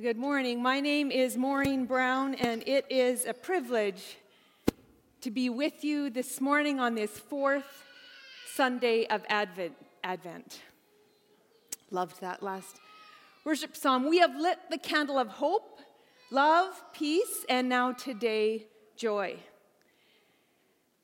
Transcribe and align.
Good 0.00 0.16
morning. 0.16 0.62
My 0.62 0.80
name 0.80 1.10
is 1.10 1.36
Maureen 1.36 1.84
Brown, 1.84 2.34
and 2.36 2.66
it 2.66 2.86
is 2.88 3.26
a 3.26 3.34
privilege 3.34 4.16
to 5.20 5.30
be 5.30 5.50
with 5.50 5.84
you 5.84 6.08
this 6.08 6.40
morning 6.40 6.80
on 6.80 6.94
this 6.94 7.10
fourth 7.10 7.84
Sunday 8.54 9.04
of 9.08 9.22
Advent. 9.28 9.74
Advent. 10.02 10.62
Loved 11.90 12.18
that 12.22 12.42
last 12.42 12.80
worship 13.44 13.76
psalm. 13.76 14.08
We 14.08 14.20
have 14.20 14.34
lit 14.34 14.58
the 14.70 14.78
candle 14.78 15.18
of 15.18 15.28
hope, 15.28 15.80
love, 16.30 16.82
peace, 16.94 17.44
and 17.50 17.68
now 17.68 17.92
today, 17.92 18.68
joy. 18.96 19.36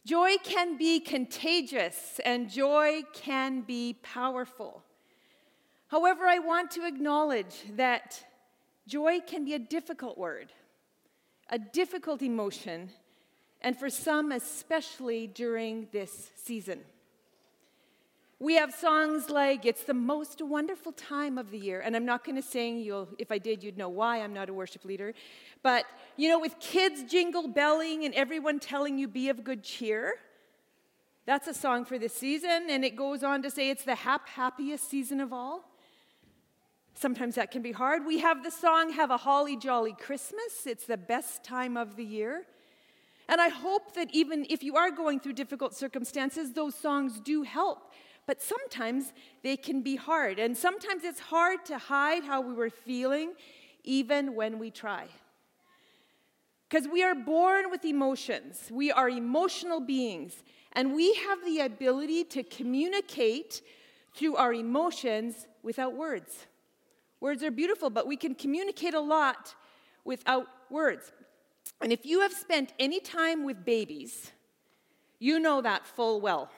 Joy 0.07 0.37
can 0.43 0.79
be 0.79 1.01
contagious, 1.01 2.19
and 2.25 2.49
joy 2.49 3.03
can 3.13 3.61
be 3.61 3.99
powerful. 4.03 4.83
However, 5.89 6.25
I 6.25 6.39
want 6.39 6.71
to 6.71 6.87
acknowledge 6.87 7.57
that 7.75 8.25
Joy 8.87 9.21
can 9.27 9.45
be 9.45 9.55
a 9.55 9.59
difficult 9.59 10.17
word, 10.17 10.53
a 11.51 11.59
difficult 11.59 12.23
emotion, 12.23 12.91
and 13.61 13.77
for 13.77 13.91
some, 13.91 14.31
especially 14.33 15.27
during 15.27 15.89
this 15.93 16.31
season. 16.37 16.81
We 18.39 18.57
have 18.57 18.75
songs 18.75 19.31
like 19.31 19.65
It's 19.65 19.85
the 19.85 19.95
Most 19.95 20.43
Wonderful 20.43 20.93
Time 20.93 21.39
of 21.39 21.51
the 21.51 21.59
Year. 21.59 21.81
And 21.81 21.97
I'm 21.97 22.05
not 22.05 22.23
going 22.23 22.37
to 22.37 22.43
sing, 22.43 22.79
you'll, 22.79 23.09
if 23.19 23.33
I 23.33 23.39
did, 23.39 23.65
you'd 23.65 23.79
know 23.79 23.89
why 23.89 24.21
I'm 24.21 24.35
not 24.35 24.51
a 24.51 24.53
worship 24.53 24.85
leader. 24.85 25.15
But, 25.63 25.87
you 26.19 26.29
know, 26.29 26.39
with 26.39 26.61
kids 26.61 27.03
jingle 27.11 27.49
belling 27.49 28.05
and 28.05 28.13
everyone 28.13 28.61
telling 28.61 28.99
you 28.99 29.09
be 29.09 29.31
of 29.31 29.43
good 29.43 29.63
cheer, 29.63 30.17
that's 31.25 31.49
a 31.49 31.55
song 31.55 31.87
for 31.87 31.99
this 31.99 32.13
season. 32.13 32.67
And 32.69 32.85
it 32.85 32.95
goes 32.95 33.23
on 33.23 33.43
to 33.43 33.51
say 33.51 33.71
it's 33.71 33.85
the 33.85 33.95
hap 33.95 34.29
happiest 34.29 34.91
season 34.91 35.21
of 35.21 35.33
all. 35.33 35.65
Sometimes 36.99 37.35
that 37.35 37.51
can 37.51 37.61
be 37.61 37.73
hard. 37.73 38.07
We 38.07 38.21
have 38.21 38.43
the 38.43 38.51
song 38.51 38.91
Have 38.93 39.11
a 39.11 39.19
Holly 39.19 39.55
Jolly 39.55 39.93
Christmas. 39.93 40.65
It's 40.65 40.87
the 40.87 40.97
best 40.97 41.45
time 41.45 41.77
of 41.77 41.95
the 41.97 42.05
year. 42.05 42.47
And 43.29 43.39
I 43.39 43.51
hope 43.51 43.95
that 43.97 44.09
even 44.15 44.47
if 44.49 44.63
you 44.63 44.77
are 44.77 44.91
going 44.91 45.21
through 45.21 45.35
difficult 45.35 45.75
circumstances, 45.75 46.55
those 46.55 46.75
songs 46.75 47.21
do 47.21 47.43
help. 47.43 47.93
But 48.27 48.41
sometimes 48.41 49.13
they 49.43 49.59
can 49.59 49.83
be 49.83 49.97
hard. 49.97 50.39
And 50.39 50.57
sometimes 50.57 51.05
it's 51.05 51.21
hard 51.21 51.67
to 51.67 51.77
hide 51.77 52.25
how 52.25 52.41
we 52.41 52.55
were 52.55 52.71
feeling, 52.71 53.35
even 53.85 54.35
when 54.35 54.59
we 54.59 54.71
try. 54.71 55.09
Because 56.67 56.89
we 56.89 57.03
are 57.03 57.15
born 57.15 57.71
with 57.71 57.85
emotions, 57.85 58.69
we 58.73 58.91
are 58.91 59.11
emotional 59.11 59.81
beings, 59.81 60.43
and 60.73 60.95
we 60.95 61.15
have 61.15 61.45
the 61.45 61.61
ability 61.61 62.25
to 62.25 62.43
communicate 62.43 63.61
through 64.15 64.37
our 64.37 64.55
emotions 64.55 65.47
without 65.63 65.95
words. 65.95 66.47
Words 67.21 67.43
are 67.43 67.51
beautiful, 67.51 67.91
but 67.91 68.07
we 68.07 68.17
can 68.17 68.35
communicate 68.35 68.95
a 68.95 69.01
lot 69.01 69.55
without 70.05 70.47
words. 70.71 71.13
And 71.81 71.93
if 71.93 72.07
you 72.07 72.21
have 72.21 72.33
spent 72.33 72.73
any 72.79 73.01
time 73.01 73.45
with 73.45 73.65
babies, 73.65 74.33
you 75.19 75.41
know 75.41 75.61
that 75.63 75.87
full 75.87 76.21
well. 76.21 76.51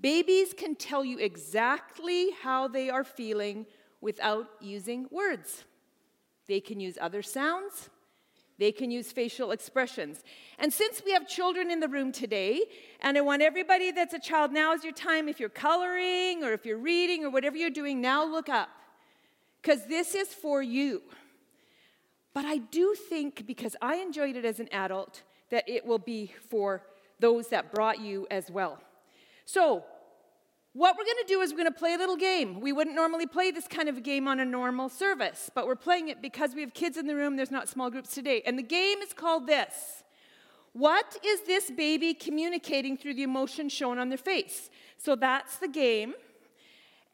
Babies 0.00 0.54
can 0.56 0.74
tell 0.74 1.04
you 1.04 1.18
exactly 1.18 2.30
how 2.42 2.68
they 2.68 2.90
are 2.90 3.04
feeling 3.04 3.66
without 4.00 4.48
using 4.60 5.06
words. 5.10 5.64
They 6.46 6.60
can 6.60 6.78
use 6.80 6.96
other 7.00 7.22
sounds, 7.22 7.90
they 8.58 8.72
can 8.72 8.90
use 8.90 9.12
facial 9.12 9.50
expressions. 9.50 10.22
And 10.58 10.72
since 10.72 11.02
we 11.04 11.12
have 11.12 11.26
children 11.26 11.70
in 11.70 11.80
the 11.80 11.88
room 11.88 12.12
today, 12.12 12.62
and 13.00 13.18
I 13.18 13.20
want 13.20 13.42
everybody 13.42 13.90
that's 13.90 14.14
a 14.14 14.18
child, 14.18 14.52
now 14.52 14.72
is 14.72 14.82
your 14.82 14.94
time. 14.94 15.28
If 15.28 15.40
you're 15.40 15.48
coloring 15.48 16.42
or 16.42 16.52
if 16.52 16.64
you're 16.64 16.78
reading 16.78 17.24
or 17.24 17.30
whatever 17.30 17.56
you're 17.56 17.68
doing, 17.68 18.00
now 18.00 18.24
look 18.24 18.48
up 18.48 18.70
because 19.66 19.84
this 19.86 20.14
is 20.14 20.28
for 20.28 20.62
you. 20.62 21.02
But 22.32 22.44
I 22.44 22.58
do 22.58 22.94
think, 22.94 23.46
because 23.46 23.74
I 23.82 23.96
enjoyed 23.96 24.36
it 24.36 24.44
as 24.44 24.60
an 24.60 24.68
adult, 24.70 25.22
that 25.50 25.68
it 25.68 25.84
will 25.84 25.98
be 25.98 26.32
for 26.48 26.82
those 27.18 27.48
that 27.48 27.74
brought 27.74 28.00
you 28.00 28.28
as 28.30 28.48
well. 28.48 28.78
So, 29.44 29.84
what 30.72 30.96
we're 30.96 31.04
going 31.04 31.24
to 31.26 31.26
do 31.26 31.40
is 31.40 31.50
we're 31.50 31.58
going 31.58 31.72
to 31.72 31.78
play 31.78 31.94
a 31.94 31.98
little 31.98 32.16
game. 32.16 32.60
We 32.60 32.72
wouldn't 32.72 32.94
normally 32.94 33.26
play 33.26 33.50
this 33.50 33.66
kind 33.66 33.88
of 33.88 33.96
a 33.96 34.00
game 34.00 34.28
on 34.28 34.38
a 34.38 34.44
normal 34.44 34.88
service, 34.88 35.50
but 35.52 35.66
we're 35.66 35.74
playing 35.74 36.08
it 36.08 36.20
because 36.20 36.54
we 36.54 36.60
have 36.60 36.74
kids 36.74 36.96
in 36.96 37.06
the 37.06 37.16
room. 37.16 37.34
There's 37.34 37.50
not 37.50 37.68
small 37.68 37.90
groups 37.90 38.14
today. 38.14 38.42
And 38.46 38.58
the 38.58 38.62
game 38.62 38.98
is 38.98 39.12
called 39.14 39.46
this 39.46 40.04
What 40.74 41.16
is 41.24 41.40
this 41.46 41.70
baby 41.70 42.14
communicating 42.14 42.96
through 42.96 43.14
the 43.14 43.22
emotion 43.24 43.68
shown 43.68 43.98
on 43.98 44.10
their 44.10 44.18
face? 44.18 44.70
So 44.98 45.16
that's 45.16 45.56
the 45.56 45.68
game. 45.68 46.14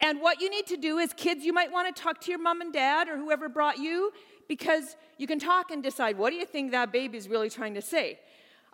And 0.03 0.19
what 0.21 0.41
you 0.41 0.49
need 0.49 0.67
to 0.67 0.75
do 0.75 0.97
is, 0.97 1.13
kids, 1.13 1.45
you 1.45 1.53
might 1.53 1.71
want 1.71 1.95
to 1.95 1.99
talk 1.99 2.19
to 2.21 2.29
your 2.29 2.39
mom 2.39 2.59
and 2.59 2.73
dad 2.73 3.07
or 3.07 3.15
whoever 3.15 3.47
brought 3.47 3.77
you 3.77 4.11
because 4.49 4.97
you 5.17 5.27
can 5.27 5.39
talk 5.39 5.71
and 5.71 5.81
decide 5.81 6.17
what 6.17 6.31
do 6.31 6.35
you 6.35 6.45
think 6.45 6.71
that 6.71 6.91
baby 6.91 7.17
is 7.17 7.29
really 7.29 7.49
trying 7.49 7.73
to 7.75 7.81
say. 7.81 8.19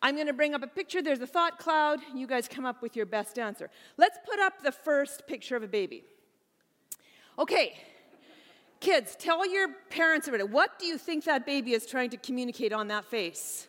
I'm 0.02 0.16
going 0.16 0.26
to 0.26 0.34
bring 0.34 0.56
up 0.56 0.64
a 0.64 0.68
picture. 0.68 1.04
There's 1.04 1.20
a 1.20 1.28
thought 1.28 1.60
cloud. 1.60 2.00
You 2.16 2.26
guys 2.26 2.48
come 2.48 2.66
up 2.66 2.82
with 2.82 2.96
your 2.96 3.06
best 3.06 3.38
answer. 3.38 3.70
Let's 3.96 4.18
put 4.28 4.40
up 4.40 4.64
the 4.64 4.72
first 4.72 5.28
picture 5.28 5.56
of 5.56 5.62
a 5.62 5.68
baby. 5.68 6.04
Okay, 7.38 7.78
kids, 8.80 9.16
tell 9.16 9.48
your 9.48 9.68
parents 9.92 10.28
about 10.28 10.40
it. 10.40 10.50
What 10.50 10.80
do 10.80 10.88
you 10.88 10.98
think 10.98 11.26
that 11.26 11.46
baby 11.46 11.74
is 11.74 11.86
trying 11.86 12.10
to 12.10 12.18
communicate 12.18 12.74
on 12.74 12.88
that 12.88 13.06
face? 13.06 13.68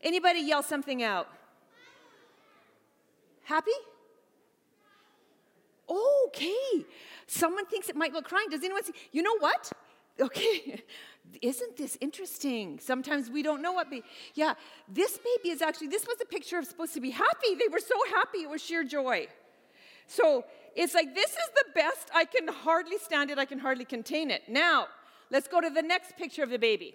Anybody 0.00 0.40
yell 0.40 0.62
something 0.62 1.02
out? 1.02 1.28
Happy? 3.42 3.72
Okay. 5.88 6.84
Someone 7.26 7.66
thinks 7.66 7.88
it 7.88 7.96
might 7.96 8.12
look 8.12 8.26
crying. 8.26 8.48
Does 8.50 8.62
anyone 8.62 8.84
see? 8.84 8.92
You 9.12 9.22
know 9.22 9.36
what? 9.38 9.72
Okay, 10.18 10.82
isn't 11.42 11.76
this 11.76 11.98
interesting? 12.00 12.78
Sometimes 12.78 13.28
we 13.28 13.42
don't 13.42 13.60
know 13.60 13.72
what 13.72 13.90
be. 13.90 14.02
Yeah, 14.34 14.54
this 14.88 15.18
baby 15.18 15.50
is 15.50 15.60
actually, 15.60 15.88
this 15.88 16.06
was 16.06 16.16
a 16.22 16.24
picture 16.24 16.58
of 16.58 16.66
supposed 16.66 16.94
to 16.94 17.00
be 17.00 17.10
happy. 17.10 17.54
They 17.58 17.68
were 17.70 17.80
so 17.80 17.96
happy, 18.14 18.38
it 18.38 18.50
was 18.50 18.62
sheer 18.62 18.84
joy. 18.84 19.28
So 20.06 20.44
it's 20.74 20.94
like, 20.94 21.14
this 21.14 21.30
is 21.30 21.48
the 21.54 21.64
best. 21.74 22.08
I 22.14 22.24
can 22.24 22.48
hardly 22.48 22.98
stand 22.98 23.30
it, 23.30 23.38
I 23.38 23.44
can 23.44 23.58
hardly 23.58 23.84
contain 23.84 24.30
it. 24.30 24.42
Now, 24.48 24.86
let's 25.30 25.48
go 25.48 25.60
to 25.60 25.68
the 25.68 25.82
next 25.82 26.16
picture 26.16 26.42
of 26.42 26.50
the 26.50 26.58
baby. 26.58 26.94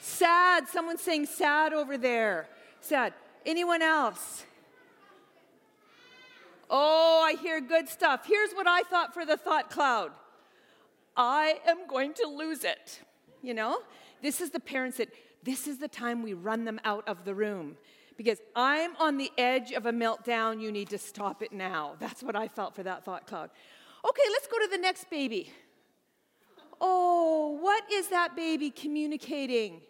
sad. 0.00 0.68
Someone's 0.68 1.02
saying 1.02 1.26
sad 1.26 1.72
over 1.72 1.96
there. 1.96 2.48
Sad. 2.80 3.14
Anyone 3.46 3.82
else? 3.82 4.44
Oh, 6.70 7.22
I 7.24 7.40
hear 7.40 7.60
good 7.60 7.88
stuff. 7.88 8.26
Here's 8.26 8.52
what 8.52 8.66
I 8.66 8.82
thought 8.82 9.12
for 9.14 9.24
the 9.24 9.36
thought 9.36 9.70
cloud 9.70 10.12
I 11.16 11.60
am 11.66 11.86
going 11.86 12.14
to 12.14 12.26
lose 12.26 12.64
it. 12.64 13.00
You 13.42 13.54
know, 13.54 13.78
this 14.22 14.40
is 14.40 14.50
the 14.50 14.60
parents 14.60 14.96
that 14.98 15.08
this 15.42 15.66
is 15.66 15.78
the 15.78 15.88
time 15.88 16.22
we 16.22 16.32
run 16.32 16.64
them 16.64 16.80
out 16.84 17.06
of 17.06 17.24
the 17.24 17.34
room 17.34 17.76
because 18.16 18.38
I'm 18.56 18.96
on 18.96 19.18
the 19.18 19.30
edge 19.36 19.72
of 19.72 19.86
a 19.86 19.92
meltdown. 19.92 20.60
You 20.60 20.72
need 20.72 20.88
to 20.90 20.98
stop 20.98 21.42
it 21.42 21.52
now. 21.52 21.96
That's 22.00 22.22
what 22.22 22.34
I 22.34 22.48
felt 22.48 22.74
for 22.74 22.82
that 22.82 23.04
thought 23.04 23.26
cloud. 23.26 23.50
Okay, 24.06 24.22
let's 24.30 24.46
go 24.46 24.58
to 24.58 24.68
the 24.70 24.78
next 24.78 25.10
baby. 25.10 25.52
Oh, 26.80 27.58
what 27.60 27.84
is 27.92 28.08
that 28.08 28.34
baby 28.34 28.70
communicating? 28.70 29.82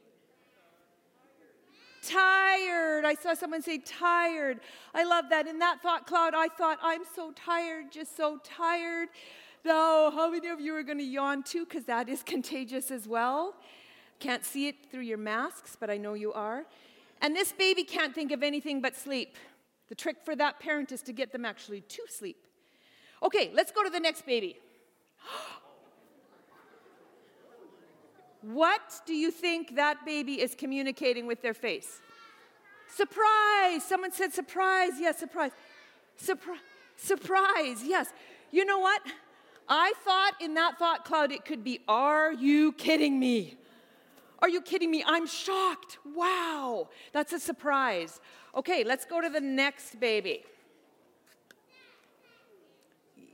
Tired. 2.06 3.04
I 3.04 3.14
saw 3.14 3.34
someone 3.34 3.62
say 3.62 3.78
tired. 3.78 4.60
I 4.94 5.04
love 5.04 5.26
that. 5.30 5.46
In 5.46 5.58
that 5.60 5.82
thought 5.82 6.06
cloud, 6.06 6.34
I 6.34 6.48
thought, 6.48 6.78
I'm 6.82 7.02
so 7.14 7.32
tired, 7.32 7.90
just 7.90 8.16
so 8.16 8.38
tired. 8.42 9.08
Though, 9.62 10.12
how 10.14 10.30
many 10.30 10.48
of 10.48 10.60
you 10.60 10.74
are 10.76 10.82
going 10.82 10.98
to 10.98 11.04
yawn 11.04 11.42
too? 11.42 11.64
Because 11.64 11.84
that 11.84 12.08
is 12.08 12.22
contagious 12.26 12.90
as 12.90 13.08
well. 13.08 13.54
Can't 14.20 14.44
see 14.44 14.68
it 14.68 14.76
through 14.90 15.02
your 15.02 15.18
masks, 15.18 15.76
but 15.78 15.90
I 15.90 15.96
know 15.96 16.14
you 16.14 16.32
are. 16.32 16.64
And 17.20 17.34
this 17.34 17.52
baby 17.52 17.84
can't 17.84 18.14
think 18.14 18.32
of 18.32 18.42
anything 18.42 18.80
but 18.80 18.96
sleep. 18.96 19.36
The 19.88 19.94
trick 19.94 20.16
for 20.24 20.36
that 20.36 20.60
parent 20.60 20.92
is 20.92 21.02
to 21.02 21.12
get 21.12 21.32
them 21.32 21.44
actually 21.44 21.80
to 21.80 22.02
sleep. 22.08 22.36
Okay, 23.22 23.50
let's 23.54 23.72
go 23.72 23.82
to 23.82 23.90
the 23.90 24.00
next 24.00 24.26
baby. 24.26 24.56
Oh, 25.26 25.63
What 28.52 29.00
do 29.06 29.14
you 29.14 29.30
think 29.30 29.76
that 29.76 30.04
baby 30.04 30.40
is 30.40 30.54
communicating 30.54 31.26
with 31.26 31.40
their 31.40 31.54
face? 31.54 32.00
Surprise! 32.88 33.82
Someone 33.82 34.12
said 34.12 34.34
surprise. 34.34 34.92
Yes, 35.00 35.18
surprise. 35.18 35.52
Surprise. 36.16 36.58
Surprise. 36.96 37.82
Yes. 37.82 38.08
You 38.50 38.66
know 38.66 38.78
what? 38.78 39.00
I 39.66 39.94
thought 40.04 40.34
in 40.42 40.52
that 40.54 40.78
thought 40.78 41.06
cloud 41.06 41.32
it 41.32 41.46
could 41.46 41.64
be, 41.64 41.80
Are 41.88 42.32
you 42.32 42.72
kidding 42.72 43.18
me? 43.18 43.56
Are 44.40 44.48
you 44.48 44.60
kidding 44.60 44.90
me? 44.90 45.02
I'm 45.06 45.26
shocked. 45.26 45.98
Wow. 46.14 46.88
That's 47.12 47.32
a 47.32 47.40
surprise. 47.40 48.20
Okay, 48.54 48.84
let's 48.84 49.06
go 49.06 49.22
to 49.22 49.30
the 49.30 49.40
next 49.40 49.98
baby. 49.98 50.44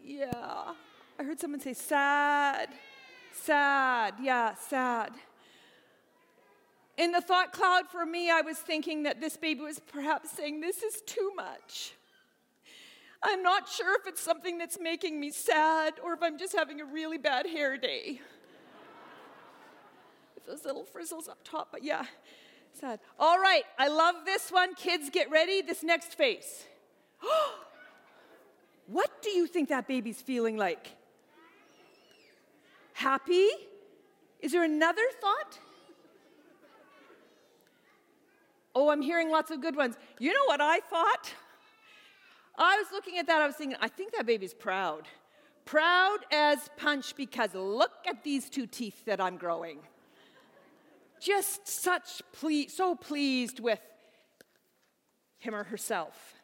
Yeah. 0.05 0.75
I 1.19 1.23
heard 1.25 1.41
someone 1.41 1.61
say 1.61 1.75
sad. 1.75 2.69
Sad, 3.33 4.15
yeah, 4.21 4.55
sad. 4.55 5.13
In 6.97 7.13
the 7.13 7.21
thought 7.21 7.53
cloud 7.53 7.89
for 7.91 8.05
me, 8.05 8.31
I 8.31 8.43
was 8.43 8.59
thinking 8.59 9.05
that 9.05 9.21
this 9.21 9.37
baby 9.37 9.61
was 9.61 9.79
perhaps 9.79 10.31
saying, 10.31 10.61
This 10.61 10.83
is 10.83 11.01
too 11.07 11.33
much. 11.35 11.95
I'm 13.23 13.43
not 13.43 13.69
sure 13.69 13.99
if 14.01 14.07
it's 14.07 14.21
something 14.21 14.59
that's 14.59 14.79
making 14.81 15.21
me 15.21 15.31
sad 15.31 15.95
or 16.03 16.15
if 16.15 16.23
I'm 16.23 16.39
just 16.39 16.55
having 16.55 16.81
a 16.81 16.85
really 16.85 17.19
bad 17.19 17.47
hair 17.47 17.77
day. 17.77 18.21
With 20.35 20.47
those 20.47 20.65
little 20.65 20.85
frizzles 20.85 21.29
up 21.29 21.39
top, 21.45 21.69
but 21.71 21.85
yeah, 21.85 22.05
sad. 22.73 23.01
All 23.19 23.39
right, 23.39 23.65
I 23.79 23.89
love 23.89 24.17
this 24.25 24.51
one. 24.51 24.75
Kids, 24.75 25.11
get 25.11 25.31
ready. 25.31 25.63
This 25.63 25.83
next 25.83 26.15
face. 26.15 26.65
what 28.87 29.23
do 29.23 29.31
you 29.31 29.47
think 29.47 29.69
that 29.69 29.87
baby's 29.87 30.21
feeling 30.21 30.57
like? 30.57 30.97
Happy? 33.01 33.49
Is 34.41 34.53
there 34.53 34.63
another 34.63 35.01
thought? 35.23 35.59
Oh, 38.75 38.91
I'm 38.91 39.01
hearing 39.01 39.31
lots 39.31 39.51
of 39.51 39.63
good 39.63 39.75
ones. 39.75 39.97
You 40.19 40.35
know 40.35 40.45
what 40.45 40.61
I 40.61 40.81
thought? 40.81 41.33
I 42.59 42.77
was 42.77 42.89
looking 42.93 43.17
at 43.17 43.27
that, 43.29 43.41
I 43.41 43.47
was 43.47 43.57
thinking, 43.57 43.79
I 43.81 43.89
think 43.89 44.13
that 44.13 44.27
baby's 44.27 44.53
proud. 44.53 45.09
Proud 45.65 46.19
as 46.31 46.69
punch 46.77 47.17
because 47.17 47.55
look 47.55 47.93
at 48.07 48.23
these 48.23 48.51
two 48.51 48.67
teeth 48.67 49.07
that 49.07 49.19
I'm 49.19 49.39
growing. 49.39 49.79
Just 51.23 51.67
such 51.67 52.21
ple- 52.35 52.69
so 52.69 52.95
pleased 52.95 53.61
with 53.61 53.81
him 55.39 55.55
or 55.55 55.65
herself. 55.65 56.35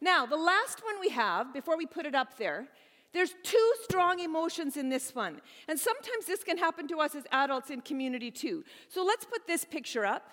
Now, 0.00 0.26
the 0.26 0.36
last 0.36 0.84
one 0.84 1.00
we 1.00 1.08
have, 1.08 1.52
before 1.52 1.76
we 1.76 1.86
put 1.86 2.06
it 2.06 2.14
up 2.14 2.38
there, 2.38 2.68
there's 3.12 3.34
two 3.42 3.72
strong 3.82 4.20
emotions 4.20 4.76
in 4.76 4.88
this 4.88 5.14
one. 5.14 5.40
And 5.68 5.78
sometimes 5.78 6.26
this 6.26 6.42
can 6.42 6.56
happen 6.56 6.88
to 6.88 6.98
us 7.00 7.14
as 7.14 7.24
adults 7.30 7.70
in 7.70 7.82
community 7.82 8.30
too. 8.30 8.64
So 8.88 9.04
let's 9.04 9.24
put 9.24 9.46
this 9.46 9.64
picture 9.64 10.06
up. 10.06 10.30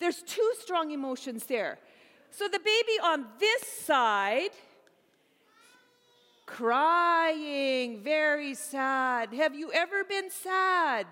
There's 0.00 0.22
two 0.22 0.52
strong 0.58 0.90
emotions 0.90 1.46
there. 1.46 1.78
So 2.30 2.48
the 2.48 2.58
baby 2.58 2.98
on 3.02 3.26
this 3.38 3.62
side, 3.62 4.50
crying, 6.46 8.02
very 8.02 8.54
sad. 8.54 9.32
Have 9.32 9.54
you 9.54 9.70
ever 9.72 10.02
been 10.04 10.30
sad? 10.30 11.06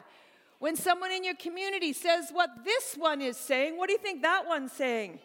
When 0.58 0.74
someone 0.74 1.12
in 1.12 1.22
your 1.22 1.36
community 1.36 1.92
says 1.92 2.30
what 2.32 2.64
this 2.64 2.96
one 2.96 3.20
is 3.20 3.36
saying, 3.36 3.76
what 3.76 3.86
do 3.86 3.92
you 3.92 3.98
think 3.98 4.22
that 4.22 4.46
one's 4.46 4.72
saying? 4.72 5.20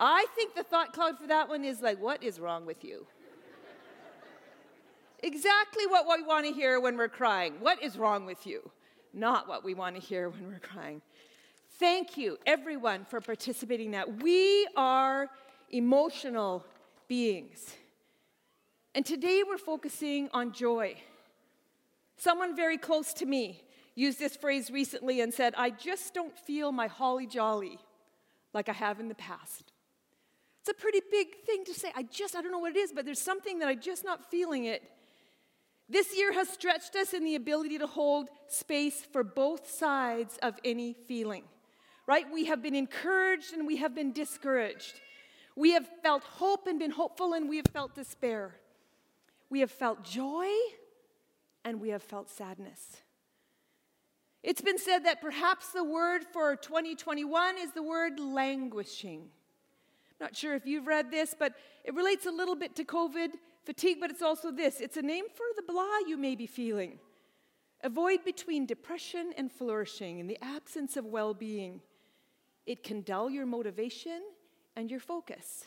I 0.00 0.24
think 0.34 0.54
the 0.54 0.62
thought 0.62 0.94
cloud 0.94 1.18
for 1.18 1.26
that 1.26 1.48
one 1.48 1.64
is 1.64 1.82
like, 1.82 2.00
what 2.00 2.22
is 2.22 2.40
wrong 2.40 2.64
with 2.64 2.82
you? 2.82 3.06
exactly 5.22 5.86
what 5.86 6.06
we 6.06 6.24
want 6.24 6.46
to 6.46 6.52
hear 6.52 6.80
when 6.80 6.96
we're 6.96 7.08
crying. 7.08 7.54
What 7.60 7.82
is 7.82 7.98
wrong 7.98 8.24
with 8.24 8.46
you? 8.46 8.70
Not 9.12 9.46
what 9.46 9.62
we 9.62 9.74
want 9.74 9.96
to 9.96 10.00
hear 10.00 10.30
when 10.30 10.46
we're 10.46 10.58
crying. 10.58 11.02
Thank 11.78 12.16
you, 12.16 12.38
everyone, 12.46 13.04
for 13.04 13.20
participating 13.20 13.86
in 13.86 13.92
that. 13.92 14.22
We 14.22 14.66
are 14.76 15.28
emotional 15.70 16.64
beings. 17.06 17.74
And 18.94 19.04
today 19.04 19.42
we're 19.46 19.58
focusing 19.58 20.28
on 20.32 20.52
joy. 20.52 20.96
Someone 22.16 22.56
very 22.56 22.78
close 22.78 23.12
to 23.14 23.26
me 23.26 23.62
used 23.94 24.18
this 24.18 24.36
phrase 24.36 24.70
recently 24.70 25.20
and 25.20 25.32
said, 25.32 25.54
I 25.56 25.70
just 25.70 26.14
don't 26.14 26.36
feel 26.38 26.72
my 26.72 26.86
holly 26.86 27.26
jolly 27.26 27.78
like 28.52 28.68
I 28.68 28.72
have 28.72 28.98
in 29.00 29.08
the 29.08 29.14
past. 29.14 29.72
It's 30.60 30.68
a 30.68 30.74
pretty 30.74 31.00
big 31.10 31.28
thing 31.46 31.64
to 31.64 31.74
say. 31.74 31.90
I 31.94 32.02
just, 32.02 32.36
I 32.36 32.42
don't 32.42 32.52
know 32.52 32.58
what 32.58 32.76
it 32.76 32.78
is, 32.78 32.92
but 32.92 33.04
there's 33.04 33.20
something 33.20 33.60
that 33.60 33.68
I'm 33.68 33.80
just 33.80 34.04
not 34.04 34.30
feeling 34.30 34.64
it. 34.64 34.82
This 35.88 36.16
year 36.16 36.32
has 36.32 36.48
stretched 36.48 36.94
us 36.94 37.14
in 37.14 37.24
the 37.24 37.34
ability 37.34 37.78
to 37.78 37.86
hold 37.86 38.28
space 38.48 39.02
for 39.12 39.24
both 39.24 39.68
sides 39.70 40.38
of 40.42 40.54
any 40.64 40.92
feeling, 40.92 41.44
right? 42.06 42.26
We 42.32 42.44
have 42.44 42.62
been 42.62 42.76
encouraged 42.76 43.54
and 43.54 43.66
we 43.66 43.78
have 43.78 43.94
been 43.94 44.12
discouraged. 44.12 45.00
We 45.56 45.72
have 45.72 45.88
felt 46.02 46.22
hope 46.22 46.66
and 46.66 46.78
been 46.78 46.92
hopeful, 46.92 47.32
and 47.32 47.48
we 47.48 47.56
have 47.56 47.66
felt 47.72 47.94
despair. 47.94 48.54
We 49.48 49.60
have 49.60 49.70
felt 49.70 50.04
joy 50.04 50.46
and 51.64 51.80
we 51.80 51.88
have 51.88 52.02
felt 52.02 52.30
sadness. 52.30 52.98
It's 54.42 54.62
been 54.62 54.78
said 54.78 55.00
that 55.04 55.20
perhaps 55.20 55.72
the 55.72 55.84
word 55.84 56.22
for 56.32 56.56
2021 56.56 57.58
is 57.58 57.72
the 57.72 57.82
word 57.82 58.18
languishing. 58.18 59.28
Not 60.20 60.36
sure 60.36 60.54
if 60.54 60.66
you've 60.66 60.86
read 60.86 61.10
this, 61.10 61.34
but 61.36 61.54
it 61.84 61.94
relates 61.94 62.26
a 62.26 62.30
little 62.30 62.54
bit 62.54 62.76
to 62.76 62.84
COVID 62.84 63.30
fatigue, 63.64 63.98
but 64.00 64.10
it's 64.10 64.22
also 64.22 64.50
this 64.50 64.80
it's 64.80 64.96
a 64.96 65.02
name 65.02 65.24
for 65.34 65.46
the 65.56 65.62
blah 65.62 65.98
you 66.06 66.16
may 66.16 66.34
be 66.34 66.46
feeling. 66.46 66.98
A 67.82 67.88
void 67.88 68.24
between 68.24 68.66
depression 68.66 69.32
and 69.38 69.50
flourishing 69.50 70.18
in 70.18 70.26
the 70.26 70.38
absence 70.42 70.96
of 70.98 71.06
well 71.06 71.32
being. 71.32 71.80
It 72.66 72.84
can 72.84 73.00
dull 73.00 73.30
your 73.30 73.46
motivation 73.46 74.20
and 74.76 74.90
your 74.90 75.00
focus. 75.00 75.64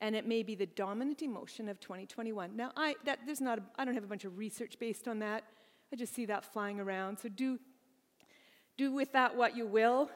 And 0.00 0.14
it 0.14 0.26
may 0.26 0.42
be 0.42 0.54
the 0.54 0.66
dominant 0.66 1.22
emotion 1.22 1.68
of 1.68 1.80
2021. 1.80 2.54
Now, 2.54 2.70
I, 2.76 2.94
that, 3.04 3.20
there's 3.26 3.40
not 3.40 3.58
a, 3.58 3.62
I 3.76 3.84
don't 3.84 3.94
have 3.94 4.04
a 4.04 4.08
bunch 4.08 4.24
of 4.24 4.38
research 4.38 4.78
based 4.78 5.08
on 5.08 5.18
that. 5.20 5.42
I 5.92 5.96
just 5.96 6.14
see 6.14 6.26
that 6.26 6.44
flying 6.44 6.78
around. 6.78 7.18
So 7.18 7.28
do, 7.28 7.58
do 8.76 8.92
with 8.92 9.12
that 9.12 9.36
what 9.36 9.56
you 9.56 9.66
will. 9.66 10.10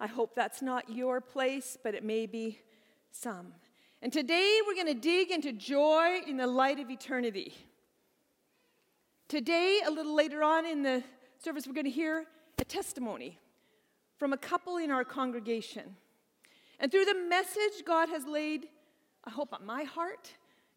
I 0.00 0.06
hope 0.06 0.34
that's 0.34 0.62
not 0.62 0.88
your 0.88 1.20
place, 1.20 1.76
but 1.82 1.94
it 1.94 2.04
may 2.04 2.24
be 2.26 2.60
some. 3.12 3.52
And 4.02 4.12
today 4.12 4.60
we're 4.66 4.74
going 4.74 4.94
to 4.94 5.00
dig 5.00 5.30
into 5.30 5.52
joy 5.52 6.20
in 6.26 6.36
the 6.36 6.46
light 6.46 6.78
of 6.78 6.90
eternity. 6.90 7.54
Today, 9.28 9.80
a 9.84 9.90
little 9.90 10.14
later 10.14 10.42
on 10.42 10.64
in 10.66 10.82
the 10.82 11.02
service, 11.38 11.66
we're 11.66 11.74
going 11.74 11.86
to 11.86 11.90
hear 11.90 12.26
a 12.58 12.64
testimony 12.64 13.40
from 14.18 14.32
a 14.32 14.36
couple 14.36 14.76
in 14.76 14.90
our 14.90 15.04
congregation. 15.04 15.96
And 16.78 16.92
through 16.92 17.06
the 17.06 17.18
message 17.28 17.84
God 17.84 18.08
has 18.08 18.24
laid, 18.26 18.68
I 19.24 19.30
hope, 19.30 19.52
on 19.52 19.66
my 19.66 19.82
heart, 19.82 20.30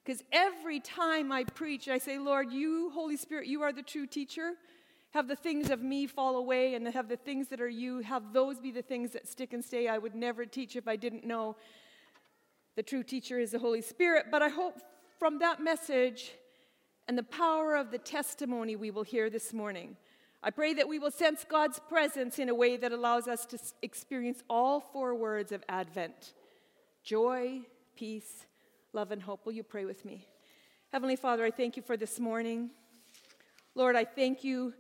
because 0.04 0.24
every 0.31 0.80
time 0.80 1.31
I 1.31 1.44
preach, 1.44 1.88
I 1.88 2.00
say, 2.00 2.18
Lord, 2.18 2.52
you, 2.52 2.90
Holy 2.92 3.18
Spirit, 3.18 3.48
you 3.48 3.62
are 3.62 3.72
the 3.72 3.84
true 3.84 4.08
teacher. 4.08 4.54
Have 5.12 5.28
the 5.28 5.36
things 5.36 5.70
of 5.70 5.81
me 5.81 6.08
fall 6.08 6.38
away, 6.38 6.74
and 6.74 6.88
have 6.88 7.10
the 7.10 7.18
things 7.18 7.50
that 7.50 7.62
are 7.62 7.70
you, 7.70 8.00
have 8.00 8.34
those 8.34 8.60
be 8.60 8.72
the 8.72 8.81
things 8.81 9.12
that 9.12 9.28
stick 9.28 9.54
and 9.54 9.64
stay. 9.64 9.88
I 9.88 9.98
would 9.98 10.16
never 10.16 10.46
teach 10.46 10.76
if 10.76 10.88
I 10.88 10.96
didn't 10.96 11.26
know 11.26 11.56
the 12.75 12.83
true 12.83 13.04
teacher 13.04 13.39
is 13.39 13.51
the 13.51 13.60
Holy 13.60 13.81
Spirit, 13.81 14.27
but 14.31 14.42
I 14.42 14.50
hope 14.50 14.80
from 15.18 15.39
that 15.39 15.62
message 15.62 16.31
and 17.07 17.18
the 17.18 17.24
power 17.24 17.75
of 17.75 17.92
the 17.92 17.98
testimony 17.98 18.75
we 18.75 18.92
will 18.92 19.04
hear 19.04 19.30
this 19.30 19.51
morning, 19.51 19.98
I 20.42 20.51
pray 20.51 20.74
that 20.75 20.88
we 20.88 21.00
will 21.00 21.12
sense 21.12 21.44
God's 21.44 21.80
presence 21.80 22.39
in 22.39 22.48
a 22.48 22.56
way 22.56 22.77
that 22.77 22.92
allows 22.92 23.27
us 23.27 23.45
to 23.48 23.60
experience 23.81 24.44
all 24.50 24.80
four 24.80 25.16
words 25.16 25.51
of 25.51 25.63
Advent 25.68 26.33
joy, 27.04 27.62
peace, 27.95 28.45
love, 28.94 29.12
and 29.12 29.21
hope. 29.21 29.45
Will 29.45 29.54
you 29.54 29.63
pray 29.63 29.86
with 29.86 30.06
me? 30.06 30.27
Heavenly 30.92 31.16
Father, 31.16 31.44
I 31.44 31.52
thank 31.52 31.76
you 31.76 31.83
for 31.83 31.97
this 31.97 32.19
morning. 32.19 32.69
Lord, 33.76 33.95
I 33.95 34.06
thank 34.06 34.44
you. 34.44 34.73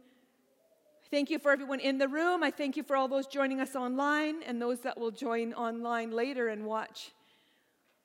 Thank 1.11 1.29
you 1.29 1.39
for 1.39 1.51
everyone 1.51 1.79
in 1.79 1.97
the 1.97 2.07
room. 2.07 2.43
I 2.43 2.51
thank 2.51 2.77
you 2.77 2.83
for 2.83 2.95
all 2.95 3.07
those 3.07 3.25
joining 3.25 3.59
us 3.59 3.75
online 3.75 4.43
and 4.43 4.61
those 4.61 4.81
that 4.81 4.97
will 4.99 5.11
join 5.11 5.53
online 5.53 6.11
later 6.11 6.49
and 6.49 6.65
watch. 6.65 7.11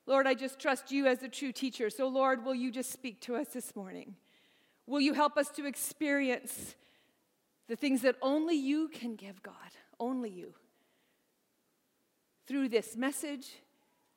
Lord, 0.07 0.27
I 0.27 0.33
just 0.35 0.59
trust 0.59 0.91
you 0.91 1.07
as 1.07 1.19
the 1.19 1.29
true 1.29 1.51
teacher. 1.51 1.89
So, 1.89 2.07
Lord, 2.07 2.45
will 2.45 2.55
you 2.55 2.71
just 2.71 2.91
speak 2.91 3.21
to 3.21 3.35
us 3.35 3.47
this 3.47 3.75
morning? 3.75 4.15
Will 4.87 5.01
you 5.01 5.13
help 5.13 5.37
us 5.37 5.49
to 5.49 5.65
experience 5.65 6.75
the 7.67 7.75
things 7.75 8.01
that 8.01 8.15
only 8.21 8.55
you 8.55 8.87
can 8.89 9.15
give, 9.15 9.41
God? 9.41 9.55
Only 9.99 10.29
you. 10.29 10.53
Through 12.47 12.69
this 12.69 12.95
message, 12.95 13.47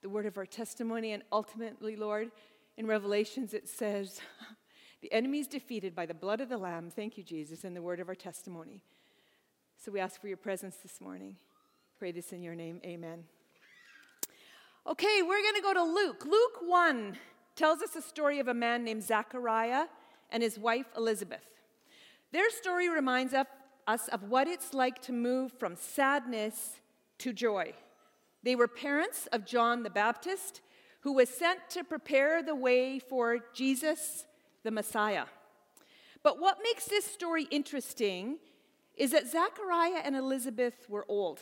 the 0.02 0.10
word 0.10 0.26
of 0.26 0.36
our 0.36 0.44
testimony, 0.44 1.12
and 1.12 1.22
ultimately, 1.32 1.96
Lord, 1.96 2.30
in 2.76 2.86
Revelations 2.86 3.54
it 3.54 3.66
says, 3.66 4.20
the 5.00 5.10
enemy 5.12 5.38
is 5.38 5.46
defeated 5.46 5.94
by 5.94 6.04
the 6.04 6.14
blood 6.14 6.42
of 6.42 6.50
the 6.50 6.58
Lamb. 6.58 6.90
Thank 6.90 7.16
you, 7.16 7.24
Jesus, 7.24 7.64
and 7.64 7.74
the 7.74 7.82
word 7.82 8.00
of 8.00 8.08
our 8.08 8.14
testimony. 8.14 8.82
So 9.82 9.90
we 9.90 10.00
ask 10.00 10.20
for 10.20 10.28
your 10.28 10.36
presence 10.36 10.76
this 10.76 11.00
morning. 11.00 11.36
Pray 11.98 12.12
this 12.12 12.32
in 12.32 12.42
your 12.42 12.54
name. 12.54 12.80
Amen. 12.84 13.24
Okay, 14.86 15.20
we're 15.22 15.42
going 15.42 15.54
to 15.54 15.62
go 15.62 15.74
to 15.74 15.82
Luke. 15.82 16.24
Luke 16.24 16.58
1 16.62 17.18
tells 17.56 17.82
us 17.82 17.90
the 17.90 18.00
story 18.00 18.38
of 18.38 18.48
a 18.48 18.54
man 18.54 18.84
named 18.84 19.02
Zachariah 19.02 19.86
and 20.30 20.42
his 20.42 20.58
wife 20.58 20.86
Elizabeth. 20.96 21.44
Their 22.32 22.50
story 22.50 22.88
reminds 22.88 23.34
us 23.34 24.08
of 24.08 24.22
what 24.24 24.48
it's 24.48 24.72
like 24.72 25.02
to 25.02 25.12
move 25.12 25.52
from 25.52 25.76
sadness 25.76 26.76
to 27.18 27.32
joy. 27.32 27.74
They 28.42 28.54
were 28.54 28.68
parents 28.68 29.26
of 29.32 29.44
John 29.44 29.82
the 29.82 29.90
Baptist, 29.90 30.60
who 31.00 31.12
was 31.12 31.28
sent 31.28 31.68
to 31.70 31.84
prepare 31.84 32.42
the 32.42 32.54
way 32.54 32.98
for 32.98 33.38
Jesus, 33.52 34.26
the 34.62 34.70
Messiah. 34.70 35.24
But 36.22 36.40
what 36.40 36.58
makes 36.62 36.86
this 36.86 37.04
story 37.04 37.46
interesting 37.50 38.38
is 38.96 39.12
that 39.12 39.26
Zachariah 39.30 40.02
and 40.04 40.16
Elizabeth 40.16 40.88
were 40.88 41.04
old. 41.08 41.40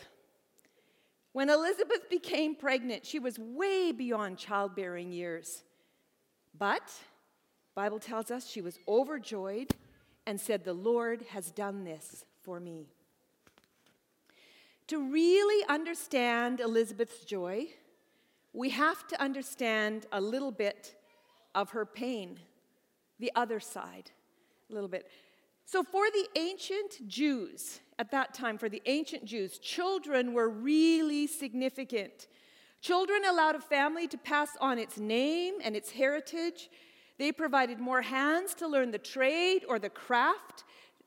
When 1.36 1.50
Elizabeth 1.50 2.08
became 2.08 2.54
pregnant, 2.54 3.04
she 3.04 3.18
was 3.18 3.38
way 3.38 3.92
beyond 3.92 4.38
childbearing 4.38 5.12
years. 5.12 5.64
But 6.58 6.90
Bible 7.74 7.98
tells 7.98 8.30
us 8.30 8.48
she 8.48 8.62
was 8.62 8.78
overjoyed 8.88 9.76
and 10.24 10.40
said, 10.40 10.64
"The 10.64 10.72
Lord 10.72 11.20
has 11.32 11.50
done 11.50 11.84
this 11.84 12.24
for 12.40 12.58
me." 12.58 12.88
To 14.86 14.98
really 14.98 15.62
understand 15.66 16.58
Elizabeth's 16.58 17.26
joy, 17.26 17.70
we 18.54 18.70
have 18.70 19.06
to 19.08 19.20
understand 19.20 20.06
a 20.12 20.22
little 20.22 20.52
bit 20.52 20.94
of 21.54 21.68
her 21.72 21.84
pain, 21.84 22.40
the 23.18 23.30
other 23.34 23.60
side, 23.60 24.10
a 24.70 24.72
little 24.72 24.88
bit. 24.88 25.10
So, 25.68 25.82
for 25.82 26.08
the 26.12 26.28
ancient 26.36 27.08
Jews 27.08 27.80
at 27.98 28.12
that 28.12 28.32
time, 28.32 28.56
for 28.56 28.68
the 28.68 28.80
ancient 28.86 29.24
Jews, 29.24 29.58
children 29.58 30.32
were 30.32 30.48
really 30.48 31.26
significant. 31.26 32.28
Children 32.80 33.22
allowed 33.28 33.56
a 33.56 33.60
family 33.60 34.06
to 34.06 34.16
pass 34.16 34.50
on 34.60 34.78
its 34.78 34.96
name 34.96 35.54
and 35.64 35.74
its 35.74 35.90
heritage. 35.90 36.70
They 37.18 37.32
provided 37.32 37.80
more 37.80 38.02
hands 38.02 38.54
to 38.54 38.68
learn 38.68 38.92
the 38.92 38.98
trade 38.98 39.64
or 39.68 39.80
the 39.80 39.90
craft 39.90 40.62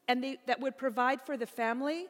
and 0.09 0.21
they, 0.21 0.37
that 0.45 0.59
would 0.59 0.77
provide 0.77 1.21
for 1.21 1.37
the 1.37 1.45
family. 1.45 2.07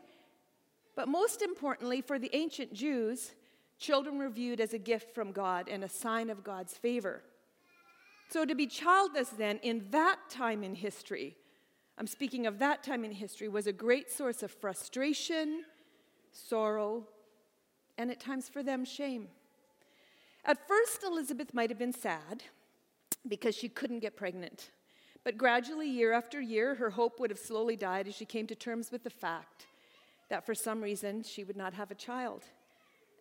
But 0.95 1.07
most 1.07 1.43
importantly, 1.43 2.01
for 2.01 2.17
the 2.17 2.35
ancient 2.35 2.73
Jews, 2.73 3.35
children 3.77 4.17
were 4.17 4.29
viewed 4.29 4.59
as 4.59 4.73
a 4.73 4.79
gift 4.79 5.13
from 5.13 5.31
God 5.33 5.67
and 5.69 5.83
a 5.83 5.89
sign 5.89 6.31
of 6.31 6.43
God's 6.43 6.73
favor. 6.73 7.21
So, 8.31 8.43
to 8.43 8.55
be 8.55 8.65
childless 8.65 9.29
then 9.29 9.59
in 9.61 9.85
that 9.91 10.17
time 10.29 10.63
in 10.63 10.73
history, 10.73 11.35
I'm 11.99 12.07
speaking 12.07 12.47
of 12.47 12.59
that 12.59 12.81
time 12.81 13.03
in 13.03 13.11
history, 13.11 13.49
was 13.49 13.67
a 13.67 13.73
great 13.73 14.09
source 14.09 14.41
of 14.41 14.51
frustration, 14.51 15.65
sorrow, 16.31 17.03
and 17.97 18.09
at 18.09 18.21
times 18.21 18.47
for 18.47 18.63
them, 18.63 18.85
shame. 18.85 19.27
At 20.45 20.65
first, 20.65 21.03
Elizabeth 21.03 21.53
might 21.53 21.69
have 21.69 21.77
been 21.77 21.91
sad 21.91 22.43
because 23.27 23.53
she 23.53 23.67
couldn't 23.67 23.99
get 23.99 24.15
pregnant. 24.15 24.71
But 25.25 25.37
gradually, 25.37 25.89
year 25.89 26.13
after 26.13 26.39
year, 26.39 26.75
her 26.75 26.91
hope 26.91 27.19
would 27.19 27.29
have 27.31 27.39
slowly 27.39 27.75
died 27.75 28.07
as 28.07 28.15
she 28.15 28.23
came 28.23 28.47
to 28.47 28.55
terms 28.55 28.93
with 28.93 29.03
the 29.03 29.09
fact 29.09 29.67
that 30.29 30.45
for 30.45 30.55
some 30.55 30.81
reason 30.81 31.23
she 31.23 31.43
would 31.43 31.57
not 31.57 31.73
have 31.73 31.91
a 31.91 31.95
child. 31.95 32.45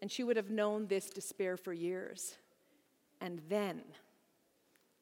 And 0.00 0.08
she 0.08 0.23
would 0.23 0.37
have 0.37 0.50
known 0.50 0.87
this 0.87 1.11
despair 1.11 1.56
for 1.56 1.73
years. 1.73 2.37
And 3.20 3.40
then, 3.49 3.82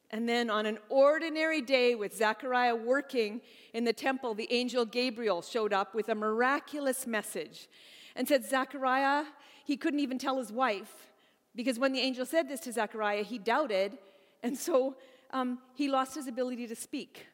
and 0.09 0.27
then 0.27 0.49
on 0.49 0.65
an 0.65 0.77
ordinary 0.89 1.61
day 1.61 1.95
with 1.95 2.15
Zechariah 2.15 2.75
working 2.75 3.41
in 3.73 3.83
the 3.83 3.93
temple, 3.93 4.33
the 4.33 4.51
angel 4.51 4.85
Gabriel 4.85 5.41
showed 5.41 5.73
up 5.73 5.93
with 5.93 6.09
a 6.09 6.15
miraculous 6.15 7.05
message 7.05 7.67
and 8.15 8.27
said, 8.27 8.45
Zechariah, 8.45 9.25
he 9.65 9.75
couldn't 9.75 9.99
even 9.99 10.17
tell 10.17 10.37
his 10.37 10.51
wife 10.51 11.07
because 11.55 11.77
when 11.77 11.91
the 11.91 11.99
angel 11.99 12.25
said 12.25 12.47
this 12.47 12.61
to 12.61 12.71
Zechariah, 12.71 13.23
he 13.23 13.37
doubted, 13.37 13.97
and 14.43 14.57
so 14.57 14.95
um, 15.31 15.59
he 15.73 15.89
lost 15.89 16.15
his 16.15 16.27
ability 16.27 16.67
to 16.67 16.75
speak 16.75 17.25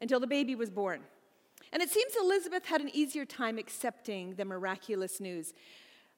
until 0.00 0.20
the 0.20 0.26
baby 0.26 0.54
was 0.54 0.70
born. 0.70 1.00
And 1.72 1.82
it 1.82 1.88
seems 1.88 2.12
Elizabeth 2.20 2.66
had 2.66 2.82
an 2.82 2.90
easier 2.92 3.24
time 3.24 3.58
accepting 3.58 4.34
the 4.34 4.44
miraculous 4.44 5.20
news. 5.20 5.54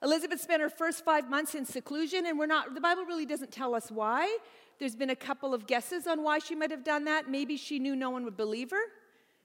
Elizabeth 0.02 0.40
spent 0.40 0.60
her 0.60 0.68
first 0.68 1.04
five 1.04 1.30
months 1.30 1.54
in 1.54 1.64
seclusion, 1.64 2.26
and 2.26 2.38
we're 2.38 2.46
not, 2.46 2.74
the 2.74 2.80
Bible 2.80 3.04
really 3.04 3.24
doesn't 3.24 3.52
tell 3.52 3.74
us 3.74 3.90
why. 3.90 4.36
There's 4.78 4.96
been 4.96 5.10
a 5.10 5.16
couple 5.16 5.54
of 5.54 5.66
guesses 5.66 6.06
on 6.06 6.22
why 6.22 6.38
she 6.38 6.54
might 6.54 6.70
have 6.70 6.84
done 6.84 7.04
that. 7.04 7.30
Maybe 7.30 7.56
she 7.56 7.78
knew 7.78 7.94
no 7.94 8.10
one 8.10 8.24
would 8.24 8.36
believe 8.36 8.70
her, 8.70 8.82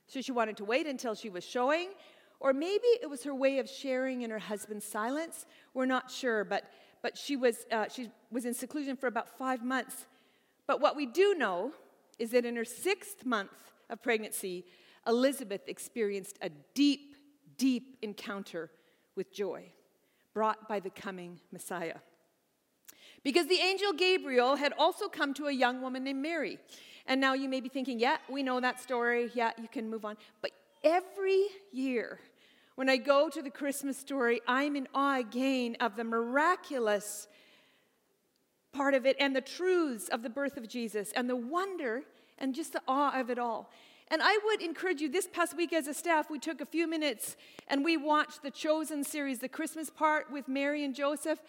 so 0.08 0.22
she 0.22 0.32
wanted 0.32 0.58
to 0.58 0.66
wait 0.66 0.88
until 0.88 1.16
she 1.16 1.30
was 1.30 1.44
showing. 1.44 1.90
Or 2.40 2.54
maybe 2.54 2.88
it 3.02 3.10
was 3.10 3.24
her 3.24 3.36
way 3.36 3.60
of 3.60 3.70
sharing 3.70 4.22
in 4.22 4.30
her 4.30 4.40
husband's 4.40 4.86
silence. 4.86 5.46
We're 5.74 5.86
not 5.86 6.10
sure, 6.10 6.44
but, 6.44 6.64
but 7.02 7.18
she, 7.18 7.36
was, 7.36 7.66
uh, 7.72 7.88
she 7.90 8.10
was 8.32 8.46
in 8.46 8.54
seclusion 8.54 8.96
for 8.96 9.08
about 9.08 9.38
five 9.38 9.64
months. 9.64 10.06
But 10.66 10.80
what 10.80 10.96
we 10.96 11.06
do 11.06 11.36
know 11.36 11.74
is 12.18 12.32
that 12.32 12.46
in 12.46 12.56
her 12.56 12.66
sixth 12.66 13.26
month 13.26 13.52
of 13.90 14.02
pregnancy, 14.02 14.66
Elizabeth 15.06 15.68
experienced 15.68 16.38
a 16.42 16.50
deep, 16.74 17.16
deep 17.58 17.98
encounter 18.02 18.72
with 19.16 19.34
joy 19.34 19.72
brought 20.34 20.68
by 20.70 20.80
the 20.80 20.90
coming 20.90 21.40
Messiah. 21.52 21.96
Because 23.24 23.48
the 23.48 23.60
angel 23.60 23.94
Gabriel 23.94 24.56
had 24.56 24.74
also 24.78 25.08
come 25.08 25.34
to 25.36 25.48
a 25.48 25.52
young 25.52 25.82
woman 25.82 26.04
named 26.04 26.22
Mary. 26.22 26.58
And 27.06 27.20
now 27.20 27.34
you 27.34 27.50
may 27.50 27.60
be 27.60 27.70
thinking, 27.70 28.00
yeah, 28.00 28.18
we 28.30 28.44
know 28.44 28.60
that 28.60 28.80
story. 28.82 29.32
Yeah, 29.34 29.52
you 29.62 29.68
can 29.68 29.90
move 29.90 30.06
on. 30.06 30.16
But 30.42 30.52
every 30.84 31.46
year, 31.72 32.20
when 32.76 32.90
I 32.90 32.98
go 32.98 33.30
to 33.30 33.42
the 33.42 33.50
Christmas 33.50 33.98
story, 33.98 34.42
I'm 34.48 34.76
in 34.76 34.88
awe 34.94 35.18
again 35.18 35.76
of 35.80 35.96
the 35.96 36.04
miraculous 36.04 37.28
part 38.72 38.94
of 38.94 39.06
it 39.06 39.18
and 39.20 39.36
the 39.36 39.42
truths 39.42 40.08
of 40.10 40.22
the 40.22 40.30
birth 40.30 40.56
of 40.56 40.68
Jesus 40.68 41.12
and 41.14 41.30
the 41.30 41.36
wonder 41.36 42.04
and 42.38 42.56
just 42.56 42.74
the 42.74 42.82
awe 42.88 43.20
of 43.20 43.30
it 43.30 43.40
all. 43.40 43.72
And 44.12 44.24
I 44.24 44.40
would 44.46 44.62
encourage 44.62 45.02
you 45.02 45.10
this 45.10 45.28
past 45.32 45.56
week 45.56 45.72
as 45.72 45.88
a 45.88 45.94
staff, 45.94 46.32
we 46.32 46.40
took 46.40 46.62
a 46.62 46.66
few 46.66 46.88
minutes 46.88 47.38
and 47.68 47.86
we 47.86 47.96
watched 47.96 48.42
the 48.42 48.50
Chosen 48.50 49.04
series, 49.04 49.38
the 49.40 49.50
Christmas 49.50 49.92
part 49.92 50.32
with 50.32 50.48
Mary 50.48 50.84
and 50.84 50.96
Joseph. 50.96 51.40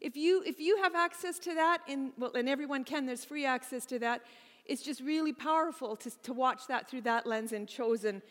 If 0.00 0.16
you, 0.16 0.42
if 0.46 0.58
you 0.58 0.82
have 0.82 0.94
access 0.94 1.38
to 1.40 1.54
that, 1.54 1.82
and, 1.86 2.12
well, 2.16 2.32
and 2.34 2.48
everyone 2.48 2.84
can, 2.84 3.04
there's 3.04 3.26
free 3.26 3.44
access 3.44 3.84
to 3.86 3.98
that, 3.98 4.22
it's 4.64 4.82
just 4.82 5.02
really 5.02 5.34
powerful 5.34 5.96
to, 5.96 6.10
to 6.22 6.32
watch 6.32 6.66
that 6.68 6.88
through 6.88 7.02
that 7.02 7.26
lens 7.26 7.52
and 7.52 7.68
Chosen 7.68 8.22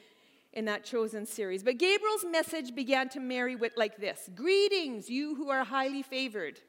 in 0.54 0.66
that 0.66 0.84
Chosen 0.84 1.28
series. 1.28 1.62
But 1.62 1.78
Gabriel's 1.78 2.26
message 2.26 2.74
began 2.74 3.10
to 3.10 3.20
Mary 3.20 3.56
with 3.56 3.74
like 3.78 3.98
this 3.98 4.28
Greetings, 4.34 5.08
you 5.08 5.36
who 5.36 5.50
are 5.50 5.64
highly 5.64 6.02
favored. 6.02 6.60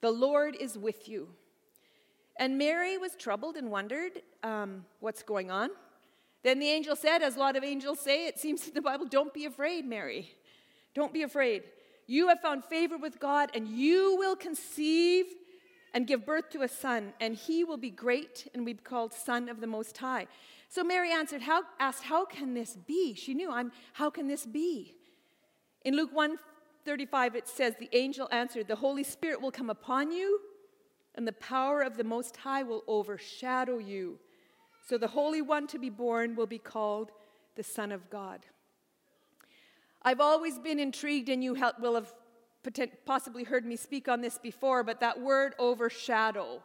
The 0.00 0.12
Lord 0.12 0.54
is 0.54 0.78
with 0.78 1.08
you. 1.08 1.30
And 2.38 2.58
Mary 2.58 2.98
was 2.98 3.14
troubled 3.16 3.56
and 3.56 3.70
wondered 3.70 4.22
um, 4.42 4.84
what's 5.00 5.22
going 5.22 5.50
on. 5.50 5.70
Then 6.42 6.58
the 6.58 6.68
angel 6.68 6.94
said, 6.94 7.22
as 7.22 7.36
a 7.36 7.38
lot 7.38 7.56
of 7.56 7.64
angels 7.64 7.98
say, 7.98 8.26
it 8.26 8.38
seems 8.38 8.68
in 8.68 8.74
the 8.74 8.82
Bible, 8.82 9.06
don't 9.06 9.32
be 9.32 9.46
afraid, 9.46 9.84
Mary. 9.84 10.30
Don't 10.94 11.12
be 11.12 11.22
afraid. 11.22 11.64
You 12.06 12.28
have 12.28 12.40
found 12.40 12.64
favor 12.64 12.96
with 12.96 13.18
God, 13.18 13.50
and 13.54 13.66
you 13.66 14.16
will 14.16 14.36
conceive 14.36 15.26
and 15.92 16.06
give 16.06 16.24
birth 16.24 16.50
to 16.50 16.62
a 16.62 16.68
son, 16.68 17.14
and 17.20 17.34
he 17.34 17.64
will 17.64 17.78
be 17.78 17.90
great 17.90 18.48
and 18.54 18.64
be 18.64 18.74
called 18.74 19.12
Son 19.12 19.48
of 19.48 19.60
the 19.60 19.66
Most 19.66 19.96
High. 19.98 20.26
So 20.68 20.84
Mary 20.84 21.10
answered, 21.10 21.42
how, 21.42 21.62
asked, 21.80 22.04
How 22.04 22.24
can 22.24 22.54
this 22.54 22.76
be? 22.76 23.14
She 23.14 23.34
knew, 23.34 23.50
I'm, 23.50 23.72
How 23.94 24.10
can 24.10 24.28
this 24.28 24.46
be? 24.46 24.94
In 25.84 25.96
Luke 25.96 26.10
1 26.12 26.36
35, 26.84 27.34
it 27.34 27.48
says, 27.48 27.74
The 27.78 27.88
angel 27.92 28.28
answered, 28.30 28.68
The 28.68 28.76
Holy 28.76 29.02
Spirit 29.02 29.40
will 29.40 29.50
come 29.50 29.70
upon 29.70 30.12
you 30.12 30.40
and 31.16 31.26
the 31.26 31.32
power 31.32 31.82
of 31.82 31.96
the 31.96 32.04
Most 32.04 32.36
High 32.36 32.62
will 32.62 32.84
overshadow 32.86 33.78
you. 33.78 34.18
So 34.86 34.98
the 34.98 35.08
Holy 35.08 35.42
One 35.42 35.66
to 35.68 35.78
be 35.78 35.90
born 35.90 36.36
will 36.36 36.46
be 36.46 36.58
called 36.58 37.10
the 37.56 37.62
Son 37.62 37.90
of 37.90 38.08
God. 38.10 38.40
I've 40.02 40.20
always 40.20 40.58
been 40.58 40.78
intrigued, 40.78 41.28
and 41.28 41.42
you 41.42 41.56
will 41.80 41.94
have 41.94 42.12
possibly 43.04 43.44
heard 43.44 43.64
me 43.64 43.76
speak 43.76 44.08
on 44.08 44.20
this 44.20 44.38
before, 44.38 44.84
but 44.84 45.00
that 45.00 45.20
word 45.20 45.54
overshadow. 45.58 46.62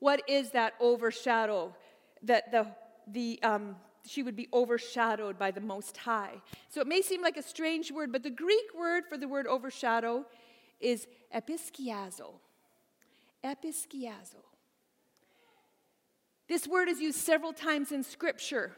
What 0.00 0.22
is 0.28 0.50
that 0.50 0.74
overshadow? 0.80 1.74
That 2.22 2.50
the, 2.50 2.66
the, 3.06 3.40
um, 3.42 3.76
she 4.06 4.22
would 4.22 4.36
be 4.36 4.48
overshadowed 4.52 5.38
by 5.38 5.50
the 5.50 5.60
Most 5.60 5.98
High. 5.98 6.40
So 6.70 6.80
it 6.80 6.86
may 6.86 7.02
seem 7.02 7.22
like 7.22 7.36
a 7.36 7.42
strange 7.42 7.92
word, 7.92 8.10
but 8.10 8.22
the 8.22 8.30
Greek 8.30 8.74
word 8.76 9.04
for 9.08 9.18
the 9.18 9.28
word 9.28 9.46
overshadow 9.46 10.24
is 10.80 11.06
episkiazo 11.34 12.32
episkiazo. 13.44 14.44
This 16.48 16.66
word 16.66 16.88
is 16.88 17.00
used 17.00 17.18
several 17.18 17.52
times 17.52 17.92
in 17.92 18.02
Scripture 18.02 18.72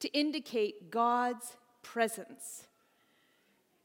to 0.00 0.08
indicate 0.18 0.90
God's 0.90 1.56
presence. 1.82 2.66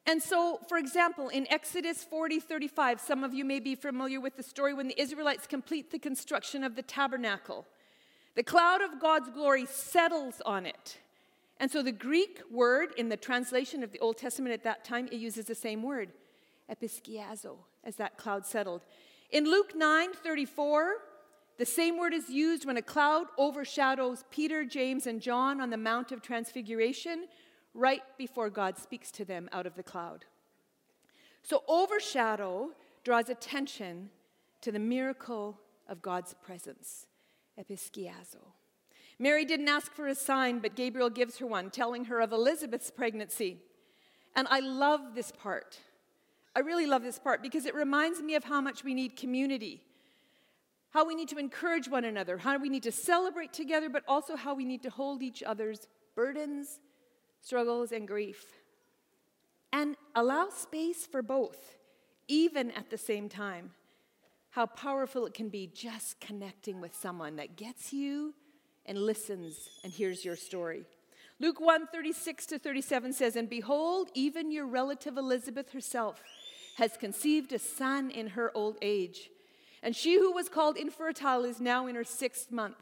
And 0.06 0.24
so, 0.24 0.60
for 0.68 0.78
example, 0.78 1.30
in 1.30 1.46
Exodus 1.52 2.04
40 2.04 2.40
35, 2.40 3.00
some 3.00 3.24
of 3.24 3.34
you 3.34 3.46
may 3.46 3.60
be 3.60 3.76
familiar 3.76 4.20
with 4.20 4.38
the 4.38 4.44
story 4.44 4.74
when 4.74 4.88
the 4.88 5.00
Israelites 5.00 5.46
complete 5.46 5.92
the 5.92 6.00
construction 6.00 6.64
of 6.64 6.76
the 6.76 6.82
tabernacle. 6.82 7.66
The 8.36 8.44
cloud 8.44 8.82
of 8.82 9.00
God's 9.00 9.30
glory 9.30 9.66
settles 9.66 10.42
on 10.46 10.66
it. 10.66 10.98
And 11.60 11.70
so, 11.70 11.84
the 11.84 11.92
Greek 11.92 12.42
word 12.50 12.94
in 12.98 13.10
the 13.10 13.18
translation 13.18 13.84
of 13.84 13.92
the 13.92 14.00
Old 14.00 14.18
Testament 14.18 14.54
at 14.54 14.64
that 14.64 14.86
time, 14.86 15.08
it 15.12 15.20
uses 15.20 15.46
the 15.46 15.56
same 15.56 15.84
word, 15.84 16.14
episkiazo, 16.72 17.58
as 17.84 17.98
that 17.98 18.18
cloud 18.18 18.46
settled. 18.46 18.86
In 19.32 19.46
Luke 19.46 19.76
9 19.76 20.14
34, 20.14 20.94
the 21.60 21.66
same 21.66 22.00
word 22.00 22.14
is 22.14 22.30
used 22.30 22.66
when 22.66 22.78
a 22.78 22.82
cloud 22.82 23.28
overshadows 23.38 24.24
Peter, 24.32 24.66
James, 24.66 25.06
and 25.06 25.22
John 25.22 25.62
on 25.62 25.70
the 25.70 25.78
Mount 25.78 26.12
of 26.12 26.22
Transfiguration 26.22 27.28
right 27.76 28.02
before 28.18 28.50
God 28.50 28.78
speaks 28.78 29.12
to 29.12 29.26
them 29.26 29.48
out 29.52 29.68
of 29.68 29.76
the 29.76 29.84
cloud. 29.84 30.26
So, 31.44 31.64
overshadow 31.68 32.72
draws 33.04 33.30
attention 33.30 34.10
to 34.62 34.72
the 34.72 34.80
miracle 34.80 35.60
of 35.88 36.02
God's 36.02 36.34
presence, 36.34 37.06
episkiazo. 37.60 38.54
Mary 39.20 39.46
didn't 39.46 39.68
ask 39.68 39.92
for 39.92 40.08
a 40.08 40.16
sign, 40.16 40.60
but 40.60 40.76
Gabriel 40.76 41.10
gives 41.10 41.38
her 41.38 41.46
one, 41.46 41.70
telling 41.70 42.06
her 42.06 42.20
of 42.20 42.32
Elizabeth's 42.32 42.90
pregnancy. 42.90 43.58
And 44.36 44.48
I 44.50 44.60
love 44.60 45.14
this 45.14 45.32
part 45.32 45.80
I 46.56 46.60
really 46.60 46.86
love 46.86 47.04
this 47.04 47.20
part 47.20 47.42
because 47.42 47.66
it 47.66 47.76
reminds 47.76 48.22
me 48.22 48.36
of 48.36 48.44
how 48.44 48.60
much 48.62 48.84
we 48.84 48.94
need 48.94 49.16
community, 49.16 49.84
how 50.92 51.06
we 51.06 51.16
need 51.16 51.30
to 51.30 51.38
encourage 51.38 51.88
one 51.88 52.04
another, 52.06 52.38
how 52.38 52.58
we 52.58 52.70
need 52.70 52.84
to 52.84 52.92
celebrate 52.92 53.54
together, 53.54 53.90
but 53.90 54.04
also 54.08 54.36
how 54.36 54.54
we 54.56 54.66
need 54.66 54.82
to 54.84 54.90
hold 54.90 55.22
each 55.22 55.44
other's 55.44 55.88
burdens, 56.16 56.80
struggles, 57.42 57.92
and 57.92 58.08
grief. 58.08 58.44
And 59.72 59.96
allow 60.16 60.50
space 60.50 61.06
for 61.06 61.22
both, 61.22 61.78
even 62.28 62.72
at 62.72 62.90
the 62.90 62.98
same 62.98 63.30
time. 63.30 63.72
how 64.52 64.66
powerful 64.66 65.26
it 65.28 65.34
can 65.34 65.50
be 65.50 65.68
just 65.68 66.20
connecting 66.20 66.82
with 66.82 66.96
someone 66.96 67.36
that 67.36 67.56
gets 67.56 67.94
you 67.94 68.34
and 68.86 68.98
listens 68.98 69.70
and 69.84 69.94
hears 69.94 70.26
your 70.26 70.36
story. 70.36 70.86
Luke 71.40 71.62
1 71.62 71.88
36 71.88 72.46
to 72.48 72.60
37 72.60 73.14
says, 73.14 73.36
And 73.36 73.50
behold, 73.50 74.10
even 74.14 74.52
your 74.52 74.66
relative 74.66 75.18
Elizabeth 75.18 75.72
herself 75.72 76.22
has 76.76 76.98
conceived 76.98 77.52
a 77.52 77.60
son 77.60 78.10
in 78.12 78.28
her 78.28 78.52
old 78.56 78.78
age. 78.82 79.30
And 79.82 79.96
she 79.96 80.18
who 80.18 80.34
was 80.34 80.50
called 80.50 80.78
infertile 80.78 81.46
is 81.46 81.60
now 81.62 81.88
in 81.88 81.96
her 81.96 82.04
sixth 82.04 82.52
month, 82.52 82.78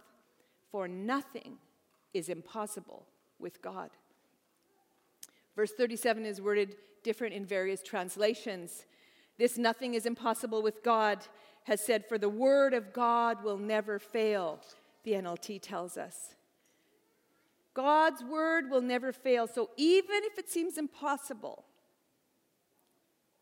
for 0.72 0.88
nothing 0.88 1.58
is 2.14 2.30
impossible 2.30 3.06
with 3.40 3.62
God. 3.62 3.90
Verse 5.56 5.72
37 5.72 6.26
is 6.26 6.42
worded 6.42 6.76
different 7.04 7.34
in 7.34 7.46
various 7.46 7.82
translations. 7.82 8.86
This 9.38 9.58
nothing 9.58 9.94
is 9.94 10.06
impossible 10.06 10.62
with 10.62 10.84
God 10.84 11.20
has 11.64 11.82
said, 11.82 12.06
For 12.06 12.18
the 12.18 12.30
word 12.30 12.74
of 12.74 12.94
God 12.94 13.44
will 13.44 13.58
never 13.58 14.00
fail, 14.00 14.60
the 15.04 15.14
NLT 15.14 15.62
tells 15.62 15.98
us. 15.98 16.36
God's 17.74 18.24
word 18.24 18.72
will 18.72 18.82
never 18.82 19.12
fail. 19.12 19.48
So 19.48 19.70
even 19.78 20.24
if 20.24 20.40
it 20.40 20.50
seems 20.50 20.78
impossible, 20.78 21.66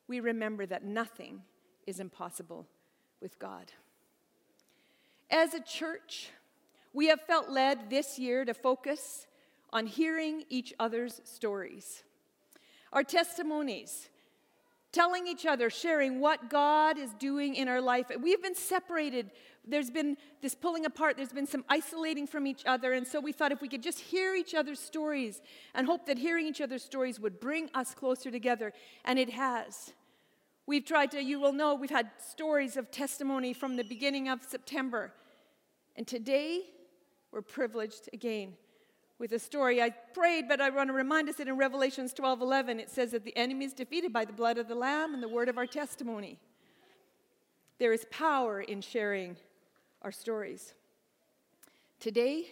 we 0.07 0.19
remember 0.19 0.65
that 0.65 0.83
nothing 0.83 1.41
is 1.87 1.99
impossible 1.99 2.67
with 3.21 3.39
God. 3.39 3.71
As 5.29 5.53
a 5.53 5.59
church, 5.59 6.29
we 6.93 7.07
have 7.07 7.21
felt 7.21 7.49
led 7.49 7.89
this 7.89 8.19
year 8.19 8.45
to 8.45 8.53
focus 8.53 9.27
on 9.73 9.87
hearing 9.87 10.43
each 10.49 10.73
other's 10.79 11.21
stories. 11.23 12.03
Our 12.93 13.03
testimonies, 13.03 14.09
telling 14.91 15.27
each 15.27 15.45
other, 15.45 15.69
sharing 15.69 16.21
what 16.21 16.49
God 16.49 16.97
is 16.97 17.13
doing 17.15 17.55
in 17.55 17.67
our 17.67 17.81
life. 17.81 18.09
We've 18.21 18.41
been 18.41 18.55
separated. 18.55 19.31
There's 19.67 19.89
been 19.89 20.17
this 20.41 20.55
pulling 20.55 20.85
apart, 20.85 21.17
there's 21.17 21.33
been 21.33 21.47
some 21.47 21.65
isolating 21.69 22.27
from 22.27 22.45
each 22.45 22.63
other. 22.65 22.93
And 22.93 23.07
so 23.07 23.19
we 23.19 23.31
thought 23.31 23.51
if 23.51 23.61
we 23.61 23.67
could 23.67 23.83
just 23.83 23.99
hear 23.99 24.35
each 24.35 24.53
other's 24.53 24.79
stories 24.79 25.41
and 25.73 25.87
hope 25.87 26.05
that 26.05 26.17
hearing 26.17 26.45
each 26.45 26.61
other's 26.61 26.83
stories 26.83 27.19
would 27.19 27.39
bring 27.39 27.69
us 27.73 27.93
closer 27.93 28.29
together. 28.29 28.73
And 29.03 29.17
it 29.17 29.31
has. 29.31 29.93
We've 30.67 30.85
tried 30.85 31.11
to, 31.11 31.23
you 31.23 31.39
will 31.39 31.53
know, 31.53 31.75
we've 31.75 31.89
had 31.89 32.09
stories 32.17 32.77
of 32.77 32.91
testimony 32.91 33.53
from 33.53 33.75
the 33.75 33.83
beginning 33.83 34.29
of 34.29 34.43
September. 34.43 35.13
And 35.95 36.07
today, 36.07 36.61
we're 37.31 37.41
privileged 37.41 38.09
again 38.13 38.53
with 39.19 39.31
a 39.31 39.39
story. 39.39 39.81
I 39.81 39.89
prayed, 39.89 40.47
but 40.47 40.59
I 40.59 40.69
want 40.69 40.89
to 40.89 40.93
remind 40.93 41.29
us 41.29 41.35
that 41.35 41.47
in 41.47 41.57
Revelations 41.57 42.13
12 42.13 42.41
11, 42.41 42.79
it 42.79 42.89
says 42.89 43.11
that 43.11 43.23
the 43.23 43.35
enemy 43.37 43.65
is 43.65 43.73
defeated 43.73 44.11
by 44.11 44.25
the 44.25 44.33
blood 44.33 44.57
of 44.57 44.67
the 44.67 44.75
Lamb 44.75 45.13
and 45.13 45.23
the 45.23 45.29
word 45.29 45.49
of 45.49 45.57
our 45.57 45.67
testimony. 45.67 46.39
There 47.77 47.93
is 47.93 48.05
power 48.09 48.61
in 48.61 48.81
sharing 48.81 49.37
our 50.05 50.11
stories. 50.11 50.75
Today, 51.99 52.45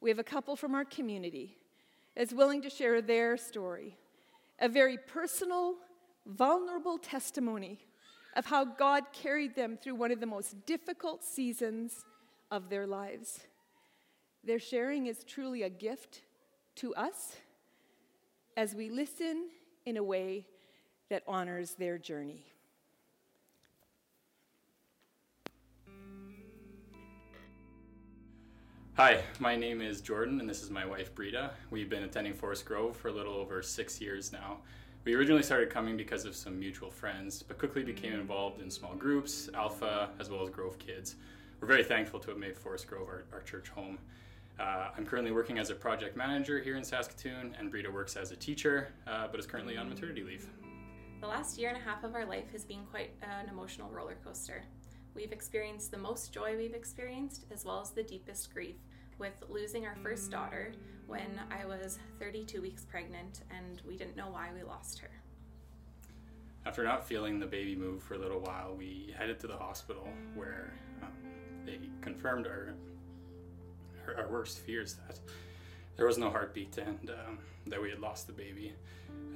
we 0.00 0.08
have 0.08 0.20
a 0.20 0.24
couple 0.24 0.54
from 0.54 0.76
our 0.76 0.84
community 0.84 1.56
that's 2.14 2.32
willing 2.32 2.62
to 2.62 2.70
share 2.70 3.02
their 3.02 3.36
story, 3.36 3.98
a 4.60 4.68
very 4.68 4.96
personal, 4.96 5.74
vulnerable 6.24 6.96
testimony 6.96 7.80
of 8.36 8.46
how 8.46 8.64
God 8.64 9.02
carried 9.12 9.56
them 9.56 9.76
through 9.82 9.96
one 9.96 10.12
of 10.12 10.20
the 10.20 10.26
most 10.26 10.64
difficult 10.64 11.24
seasons 11.24 12.04
of 12.52 12.70
their 12.70 12.86
lives. 12.86 13.40
Their 14.44 14.60
sharing 14.60 15.08
is 15.08 15.24
truly 15.24 15.64
a 15.64 15.70
gift 15.70 16.22
to 16.76 16.94
us 16.94 17.34
as 18.56 18.76
we 18.76 18.90
listen 18.90 19.48
in 19.84 19.96
a 19.96 20.04
way 20.04 20.46
that 21.08 21.24
honors 21.26 21.72
their 21.72 21.98
journey. 21.98 22.44
Hi, 29.02 29.22
my 29.38 29.56
name 29.56 29.80
is 29.80 30.02
Jordan, 30.02 30.40
and 30.40 30.50
this 30.50 30.62
is 30.62 30.68
my 30.68 30.84
wife 30.84 31.14
Brita. 31.14 31.52
We've 31.70 31.88
been 31.88 32.02
attending 32.02 32.34
Forest 32.34 32.66
Grove 32.66 32.94
for 32.94 33.08
a 33.08 33.10
little 33.10 33.32
over 33.32 33.62
six 33.62 33.98
years 33.98 34.30
now. 34.30 34.58
We 35.04 35.14
originally 35.14 35.42
started 35.42 35.70
coming 35.70 35.96
because 35.96 36.26
of 36.26 36.36
some 36.36 36.60
mutual 36.60 36.90
friends, 36.90 37.42
but 37.42 37.56
quickly 37.56 37.82
became 37.82 38.12
involved 38.12 38.60
in 38.60 38.70
small 38.70 38.94
groups, 38.94 39.48
Alpha, 39.54 40.10
as 40.20 40.28
well 40.28 40.42
as 40.42 40.50
Grove 40.50 40.78
Kids. 40.78 41.16
We're 41.62 41.68
very 41.68 41.82
thankful 41.82 42.20
to 42.20 42.28
have 42.28 42.36
made 42.36 42.54
Forest 42.54 42.88
Grove 42.88 43.08
our, 43.08 43.24
our 43.32 43.40
church 43.40 43.70
home. 43.70 43.96
Uh, 44.60 44.90
I'm 44.94 45.06
currently 45.06 45.32
working 45.32 45.58
as 45.58 45.70
a 45.70 45.74
project 45.74 46.14
manager 46.14 46.60
here 46.60 46.76
in 46.76 46.84
Saskatoon, 46.84 47.56
and 47.58 47.70
Brita 47.70 47.90
works 47.90 48.16
as 48.16 48.32
a 48.32 48.36
teacher, 48.36 48.88
uh, 49.06 49.28
but 49.28 49.40
is 49.40 49.46
currently 49.46 49.78
on 49.78 49.88
maternity 49.88 50.24
leave. 50.24 50.46
The 51.22 51.26
last 51.26 51.58
year 51.58 51.70
and 51.70 51.78
a 51.78 51.80
half 51.80 52.04
of 52.04 52.14
our 52.14 52.26
life 52.26 52.52
has 52.52 52.66
been 52.66 52.84
quite 52.90 53.12
an 53.22 53.48
emotional 53.48 53.88
roller 53.88 54.18
coaster. 54.22 54.62
We've 55.14 55.32
experienced 55.32 55.90
the 55.90 55.98
most 55.98 56.32
joy 56.32 56.56
we've 56.56 56.74
experienced, 56.74 57.46
as 57.50 57.64
well 57.64 57.80
as 57.80 57.90
the 57.90 58.02
deepest 58.02 58.52
grief, 58.54 58.76
with 59.20 59.44
losing 59.50 59.86
our 59.86 59.94
first 60.02 60.30
daughter 60.30 60.72
when 61.06 61.40
I 61.50 61.66
was 61.66 61.98
32 62.18 62.62
weeks 62.62 62.84
pregnant, 62.84 63.42
and 63.50 63.82
we 63.86 63.96
didn't 63.96 64.16
know 64.16 64.30
why 64.30 64.48
we 64.56 64.62
lost 64.62 64.98
her. 65.00 65.10
After 66.66 66.82
not 66.82 67.06
feeling 67.06 67.38
the 67.38 67.46
baby 67.46 67.76
move 67.76 68.02
for 68.02 68.14
a 68.14 68.18
little 68.18 68.40
while, 68.40 68.74
we 68.76 69.14
headed 69.16 69.38
to 69.40 69.46
the 69.46 69.56
hospital 69.56 70.08
where 70.34 70.72
um, 71.02 71.08
they 71.64 71.78
confirmed 72.00 72.46
our 72.46 72.74
our, 74.16 74.28
worst 74.28 74.58
fears 74.60 74.96
that 75.06 75.20
there 75.96 76.06
was 76.06 76.18
no 76.18 76.30
heartbeat 76.30 76.78
and 76.78 77.10
um, 77.10 77.38
that 77.66 77.80
we 77.80 77.90
had 77.90 78.00
lost 78.00 78.26
the 78.26 78.32
baby 78.32 78.72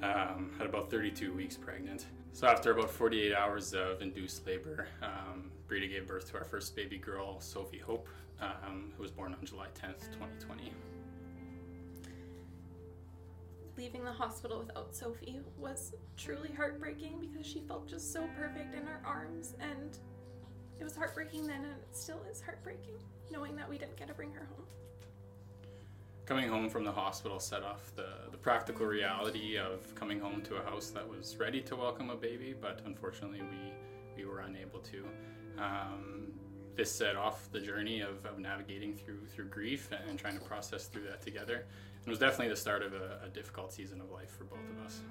um, 0.01 0.51
at 0.59 0.65
about 0.65 0.89
32 0.89 1.33
weeks 1.33 1.55
pregnant. 1.55 2.05
So 2.33 2.47
after 2.47 2.71
about 2.71 2.89
48 2.89 3.33
hours 3.33 3.73
of 3.73 4.01
induced 4.01 4.45
labor, 4.45 4.87
um, 5.01 5.51
Brita 5.67 5.87
gave 5.87 6.07
birth 6.07 6.29
to 6.31 6.37
our 6.37 6.43
first 6.43 6.75
baby 6.75 6.97
girl, 6.97 7.39
Sophie 7.39 7.79
Hope, 7.79 8.09
um, 8.41 8.91
who 8.95 9.03
was 9.03 9.11
born 9.11 9.33
on 9.33 9.45
July 9.45 9.67
10th, 9.67 10.11
2020. 10.13 10.71
Leaving 13.77 14.05
the 14.05 14.11
hospital 14.11 14.59
without 14.59 14.95
Sophie 14.95 15.41
was 15.57 15.93
truly 16.15 16.51
heartbreaking 16.55 17.19
because 17.19 17.45
she 17.45 17.59
felt 17.61 17.87
just 17.87 18.13
so 18.13 18.27
perfect 18.37 18.73
in 18.73 18.87
our 18.87 19.01
arms 19.05 19.53
and 19.59 19.99
it 20.79 20.83
was 20.83 20.95
heartbreaking 20.95 21.45
then 21.45 21.63
and 21.63 21.73
it 21.73 21.87
still 21.91 22.21
is 22.31 22.41
heartbreaking 22.41 22.95
knowing 23.31 23.55
that 23.55 23.69
we 23.69 23.77
didn't 23.77 23.97
get 23.97 24.07
to 24.07 24.13
bring 24.13 24.31
her 24.31 24.47
home. 24.55 24.65
Coming 26.25 26.49
home 26.49 26.69
from 26.69 26.83
the 26.83 26.91
hospital 26.91 27.39
set 27.39 27.63
off 27.63 27.91
the, 27.95 28.07
the 28.31 28.37
practical 28.37 28.85
reality 28.85 29.57
of 29.57 29.93
coming 29.93 30.19
home 30.19 30.41
to 30.43 30.55
a 30.55 30.63
house 30.63 30.89
that 30.89 31.07
was 31.07 31.37
ready 31.37 31.61
to 31.61 31.75
welcome 31.75 32.09
a 32.09 32.15
baby, 32.15 32.55
but 32.59 32.81
unfortunately 32.85 33.41
we, 33.41 33.73
we 34.23 34.25
were 34.29 34.39
unable 34.39 34.79
to. 34.79 35.05
Um, 35.59 36.33
this 36.75 36.91
set 36.91 37.15
off 37.15 37.49
the 37.51 37.59
journey 37.59 38.01
of, 38.01 38.25
of 38.25 38.39
navigating 38.39 38.93
through 38.93 39.25
through 39.27 39.45
grief 39.45 39.89
and 40.07 40.19
trying 40.19 40.37
to 40.37 40.43
process 40.43 40.87
through 40.87 41.03
that 41.03 41.21
together. 41.21 41.65
It 42.05 42.09
was 42.09 42.19
definitely 42.19 42.49
the 42.49 42.55
start 42.55 42.83
of 42.83 42.93
a, 42.93 43.19
a 43.25 43.29
difficult 43.29 43.73
season 43.73 43.99
of 43.99 44.11
life 44.11 44.29
for 44.37 44.43
both 44.43 44.59
of 44.77 44.85
us. 44.85 45.01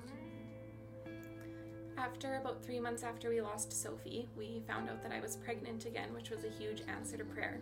After 1.96 2.36
about 2.36 2.62
three 2.62 2.80
months 2.80 3.02
after 3.02 3.30
we 3.30 3.40
lost 3.40 3.72
Sophie, 3.72 4.28
we 4.36 4.62
found 4.66 4.88
out 4.88 5.02
that 5.02 5.12
I 5.12 5.20
was 5.20 5.36
pregnant 5.36 5.86
again, 5.86 6.12
which 6.12 6.30
was 6.30 6.44
a 6.44 6.48
huge 6.48 6.82
answer 6.88 7.16
to 7.16 7.24
prayer. 7.24 7.60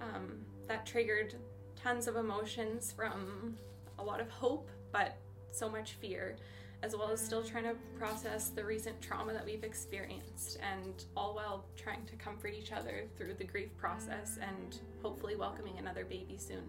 Um, 0.00 0.38
that 0.68 0.86
triggered 0.86 1.34
tons 1.76 2.06
of 2.06 2.16
emotions 2.16 2.92
from 2.92 3.56
a 3.98 4.02
lot 4.02 4.20
of 4.20 4.28
hope, 4.30 4.70
but 4.92 5.16
so 5.50 5.68
much 5.68 5.92
fear, 5.94 6.36
as 6.82 6.94
well 6.94 7.10
as 7.10 7.20
still 7.20 7.42
trying 7.42 7.64
to 7.64 7.74
process 7.98 8.50
the 8.50 8.64
recent 8.64 9.00
trauma 9.00 9.32
that 9.32 9.44
we've 9.44 9.64
experienced, 9.64 10.58
and 10.62 11.04
all 11.16 11.34
while 11.34 11.64
trying 11.76 12.04
to 12.06 12.16
comfort 12.16 12.54
each 12.58 12.72
other 12.72 13.04
through 13.16 13.34
the 13.34 13.44
grief 13.44 13.76
process 13.76 14.38
and 14.40 14.78
hopefully 15.02 15.34
welcoming 15.34 15.76
another 15.78 16.04
baby 16.04 16.36
soon. 16.38 16.62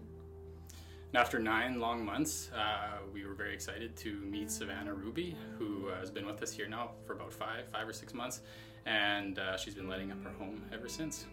And 1.12 1.20
after 1.20 1.38
nine 1.38 1.80
long 1.80 2.04
months, 2.04 2.50
uh, 2.56 2.98
we 3.12 3.24
were 3.24 3.34
very 3.34 3.52
excited 3.52 3.96
to 3.96 4.14
meet 4.20 4.50
Savannah 4.50 4.94
Ruby, 4.94 5.36
who 5.58 5.88
uh, 5.88 5.98
has 5.98 6.10
been 6.10 6.26
with 6.26 6.40
us 6.42 6.52
here 6.52 6.68
now 6.68 6.92
for 7.04 7.14
about 7.14 7.32
five, 7.32 7.68
five 7.72 7.88
or 7.88 7.92
six 7.92 8.14
months, 8.14 8.42
and 8.86 9.38
uh, 9.38 9.56
she's 9.56 9.74
been 9.74 9.88
letting 9.88 10.12
up 10.12 10.22
her 10.22 10.30
home 10.30 10.62
ever 10.72 10.88
since. 10.88 11.26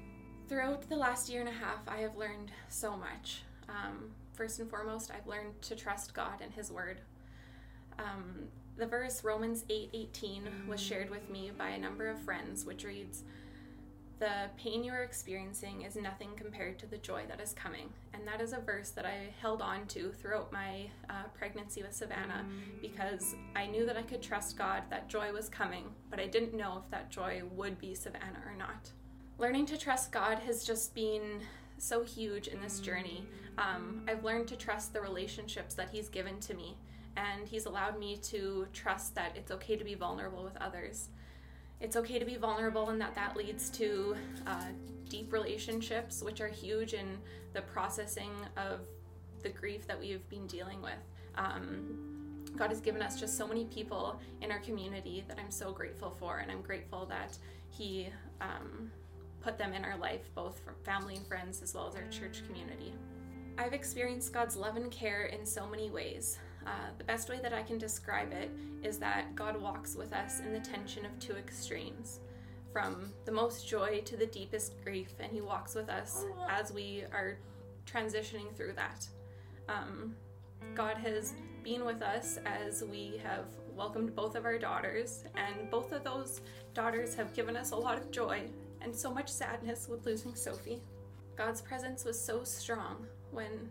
Throughout 0.47 0.87
the 0.89 0.95
last 0.95 1.29
year 1.29 1.41
and 1.41 1.49
a 1.49 1.53
half, 1.53 1.87
I 1.87 1.97
have 1.97 2.15
learned 2.15 2.51
so 2.69 2.95
much. 2.95 3.43
Um, 3.69 4.11
first 4.33 4.59
and 4.59 4.69
foremost, 4.69 5.11
I've 5.11 5.27
learned 5.27 5.61
to 5.63 5.75
trust 5.75 6.13
God 6.13 6.41
and 6.41 6.53
His 6.53 6.71
Word. 6.71 7.01
Um, 7.99 8.47
the 8.77 8.85
verse 8.85 9.23
Romans 9.23 9.65
8 9.69 10.09
was 10.67 10.79
shared 10.79 11.09
with 11.09 11.29
me 11.29 11.51
by 11.57 11.69
a 11.69 11.79
number 11.79 12.07
of 12.07 12.19
friends, 12.19 12.65
which 12.65 12.83
reads, 12.83 13.23
The 14.19 14.49
pain 14.57 14.83
you 14.83 14.91
are 14.91 15.03
experiencing 15.03 15.81
is 15.81 15.95
nothing 15.95 16.29
compared 16.35 16.77
to 16.79 16.85
the 16.85 16.97
joy 16.97 17.23
that 17.27 17.41
is 17.41 17.53
coming. 17.53 17.89
And 18.13 18.27
that 18.27 18.39
is 18.39 18.53
a 18.53 18.59
verse 18.59 18.91
that 18.91 19.05
I 19.05 19.33
held 19.41 19.61
on 19.61 19.87
to 19.87 20.11
throughout 20.11 20.51
my 20.51 20.89
uh, 21.09 21.23
pregnancy 21.33 21.81
with 21.81 21.93
Savannah 21.93 22.45
because 22.81 23.35
I 23.55 23.65
knew 23.65 23.85
that 23.85 23.97
I 23.97 24.03
could 24.03 24.21
trust 24.21 24.57
God, 24.57 24.83
that 24.89 25.09
joy 25.09 25.31
was 25.33 25.49
coming, 25.49 25.85
but 26.09 26.19
I 26.19 26.27
didn't 26.27 26.53
know 26.53 26.81
if 26.83 26.91
that 26.91 27.09
joy 27.09 27.41
would 27.55 27.79
be 27.79 27.95
Savannah 27.95 28.43
or 28.45 28.55
not. 28.57 28.91
Learning 29.39 29.65
to 29.67 29.77
trust 29.77 30.11
God 30.11 30.39
has 30.39 30.63
just 30.63 30.93
been 30.93 31.41
so 31.77 32.03
huge 32.03 32.47
in 32.47 32.61
this 32.61 32.79
journey. 32.79 33.25
Um, 33.57 34.01
I've 34.07 34.23
learned 34.23 34.47
to 34.49 34.55
trust 34.55 34.93
the 34.93 35.01
relationships 35.01 35.73
that 35.75 35.89
He's 35.91 36.09
given 36.09 36.39
to 36.41 36.53
me, 36.53 36.75
and 37.17 37.47
He's 37.47 37.65
allowed 37.65 37.99
me 37.99 38.17
to 38.31 38.67
trust 38.73 39.15
that 39.15 39.31
it's 39.35 39.51
okay 39.51 39.75
to 39.75 39.83
be 39.83 39.95
vulnerable 39.95 40.43
with 40.43 40.57
others. 40.57 41.09
it's 41.79 41.95
okay 41.95 42.17
to 42.19 42.25
be 42.25 42.37
vulnerable 42.37 42.89
and 42.89 42.99
that 42.99 43.13
that 43.15 43.35
leads 43.37 43.69
to 43.69 44.15
uh, 44.47 44.65
deep 45.09 45.31
relationships, 45.31 46.23
which 46.23 46.41
are 46.41 46.47
huge 46.47 46.93
in 46.93 47.19
the 47.53 47.61
processing 47.61 48.31
of 48.57 48.79
the 49.43 49.49
grief 49.49 49.85
that 49.87 49.99
we've 49.99 50.27
been 50.29 50.47
dealing 50.47 50.81
with. 50.81 51.03
Um, 51.35 52.45
God 52.55 52.69
has 52.71 52.81
given 52.81 53.01
us 53.03 53.19
just 53.19 53.37
so 53.37 53.47
many 53.47 53.65
people 53.65 54.19
in 54.41 54.51
our 54.51 54.59
community 54.59 55.23
that 55.27 55.37
I'm 55.39 55.51
so 55.51 55.71
grateful 55.71 56.09
for, 56.09 56.39
and 56.39 56.51
I'm 56.51 56.61
grateful 56.61 57.05
that 57.07 57.37
He 57.69 58.09
um, 58.41 58.91
put 59.41 59.57
them 59.59 59.73
in 59.73 59.85
our 59.85 59.97
life, 59.97 60.23
both 60.33 60.59
from 60.65 60.73
family 60.83 61.15
and 61.15 61.27
friends, 61.27 61.61
as 61.61 61.75
well 61.75 61.87
as 61.87 61.95
our 61.95 62.07
church 62.09 62.41
community. 62.47 62.93
I've 63.59 63.73
experienced 63.73 64.33
God's 64.33 64.55
love 64.55 64.75
and 64.77 64.89
care 64.91 65.25
in 65.25 65.45
so 65.45 65.67
many 65.67 65.91
ways. 65.91 66.39
Uh, 66.67 66.89
the 66.97 67.03
best 67.05 67.29
way 67.29 67.39
that 67.41 67.53
I 67.53 67.63
can 67.63 67.77
describe 67.77 68.33
it 68.33 68.51
is 68.83 68.97
that 68.97 69.33
God 69.35 69.61
walks 69.61 69.95
with 69.95 70.11
us 70.11 70.41
in 70.41 70.51
the 70.51 70.59
tension 70.59 71.05
of 71.05 71.17
two 71.17 71.33
extremes 71.33 72.19
from 72.73 73.13
the 73.23 73.31
most 73.31 73.65
joy 73.65 74.01
to 74.03 74.17
the 74.17 74.25
deepest 74.25 74.73
grief, 74.83 75.13
and 75.21 75.31
He 75.31 75.39
walks 75.39 75.75
with 75.75 75.87
us 75.87 76.25
as 76.49 76.73
we 76.73 77.03
are 77.13 77.37
transitioning 77.85 78.53
through 78.53 78.73
that. 78.73 79.07
Um, 79.69 80.13
God 80.75 80.97
has 80.97 81.33
been 81.63 81.85
with 81.85 82.01
us 82.01 82.37
as 82.45 82.83
we 82.83 83.21
have 83.23 83.45
welcomed 83.73 84.13
both 84.13 84.35
of 84.35 84.43
our 84.43 84.57
daughters, 84.57 85.23
and 85.35 85.71
both 85.71 85.93
of 85.93 86.03
those 86.03 86.41
daughters 86.73 87.15
have 87.15 87.33
given 87.33 87.55
us 87.55 87.71
a 87.71 87.75
lot 87.77 87.97
of 87.97 88.11
joy 88.11 88.41
and 88.81 88.93
so 88.93 89.09
much 89.13 89.29
sadness 89.29 89.87
with 89.87 90.05
losing 90.05 90.35
Sophie. 90.35 90.81
God's 91.37 91.61
presence 91.61 92.03
was 92.03 92.19
so 92.19 92.43
strong 92.43 93.07
when 93.31 93.69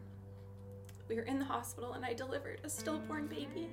we 1.08 1.16
were 1.16 1.22
in 1.22 1.38
the 1.38 1.44
hospital 1.44 1.92
and 1.94 2.04
I 2.04 2.14
delivered 2.14 2.60
a 2.64 2.68
stillborn 2.68 3.26
baby. 3.26 3.68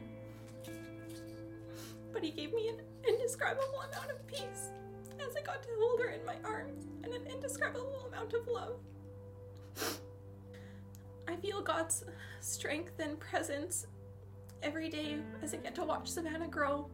But 2.11 2.23
He 2.23 2.31
gave 2.31 2.53
me 2.53 2.69
an 2.69 2.77
indescribable 3.07 3.81
amount 3.89 4.11
of 4.11 4.25
peace 4.27 4.71
as 5.19 5.35
I 5.35 5.41
got 5.41 5.63
to 5.63 5.69
hold 5.79 5.99
her 6.01 6.09
in 6.09 6.25
my 6.25 6.35
arms 6.43 6.85
and 7.03 7.13
an 7.13 7.25
indescribable 7.27 8.05
amount 8.07 8.33
of 8.33 8.47
love. 8.47 8.79
I 11.27 11.35
feel 11.37 11.61
God's 11.61 12.03
strength 12.41 12.99
and 12.99 13.19
presence 13.19 13.87
every 14.61 14.89
day 14.89 15.17
as 15.41 15.53
I 15.53 15.57
get 15.57 15.75
to 15.75 15.83
watch 15.83 16.07
Savannah 16.07 16.47
grow, 16.47 16.89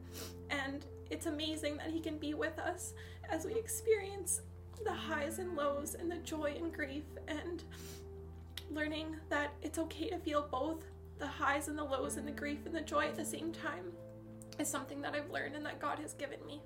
and 0.49 0.85
it's 1.09 1.25
amazing 1.25 1.77
that 1.77 1.89
He 1.91 1.99
can 1.99 2.17
be 2.17 2.33
with 2.33 2.57
us 2.59 2.93
as 3.29 3.45
we 3.45 3.53
experience 3.53 4.41
the 4.85 4.93
highs 4.93 5.39
and 5.39 5.55
lows 5.55 5.95
and 5.95 6.09
the 6.11 6.17
joy 6.17 6.55
and 6.57 6.73
grief, 6.73 7.03
and 7.27 7.63
learning 8.69 9.15
that 9.29 9.53
it's 9.61 9.79
okay 9.79 10.09
to 10.09 10.17
feel 10.19 10.47
both 10.51 10.85
the 11.17 11.27
highs 11.27 11.67
and 11.67 11.77
the 11.77 11.83
lows 11.83 12.17
and 12.17 12.27
the 12.27 12.31
mm. 12.31 12.37
grief 12.37 12.59
and 12.65 12.73
the 12.73 12.81
joy 12.81 13.05
at 13.05 13.15
the 13.15 13.25
same 13.25 13.51
time 13.51 13.91
is 14.57 14.67
something 14.67 15.01
that 15.01 15.15
I've 15.15 15.29
learned 15.31 15.55
and 15.55 15.65
that 15.65 15.79
God 15.79 15.99
has 15.99 16.13
given 16.13 16.45
me. 16.45 16.61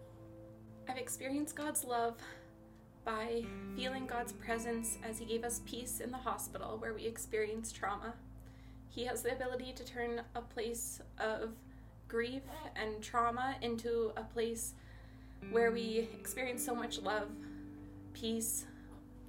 I've 0.90 0.98
experienced 0.98 1.56
God's 1.56 1.84
love 1.84 2.16
by 3.06 3.44
feeling 3.76 4.06
God's 4.06 4.34
presence 4.34 4.98
as 5.08 5.18
He 5.18 5.26
gave 5.26 5.44
us 5.44 5.62
peace 5.66 6.00
in 6.00 6.12
the 6.12 6.18
hospital 6.18 6.78
where 6.80 6.94
we 6.94 7.06
experienced 7.06 7.76
trauma. 7.76 8.14
He 8.90 9.06
has 9.06 9.24
the 9.24 9.34
ability 9.34 9.74
to 9.74 9.86
turn 9.86 10.22
a 10.36 10.42
place 10.42 11.02
of 11.20 11.52
grief 12.08 12.44
and 12.76 13.02
trauma 13.02 13.56
into 13.62 14.12
a 14.18 14.24
place 14.24 14.74
where 15.52 15.72
we 15.72 16.08
experience 16.20 16.64
so 16.64 16.76
much 16.76 17.02
love, 17.02 17.28
peace, 18.14 18.66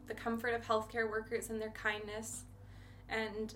the 0.07 0.15
comfort 0.15 0.55
of 0.55 0.63
healthcare 0.67 1.11
workers 1.11 1.51
and 1.51 1.61
their 1.61 1.71
kindness. 1.71 2.45
And 3.09 3.55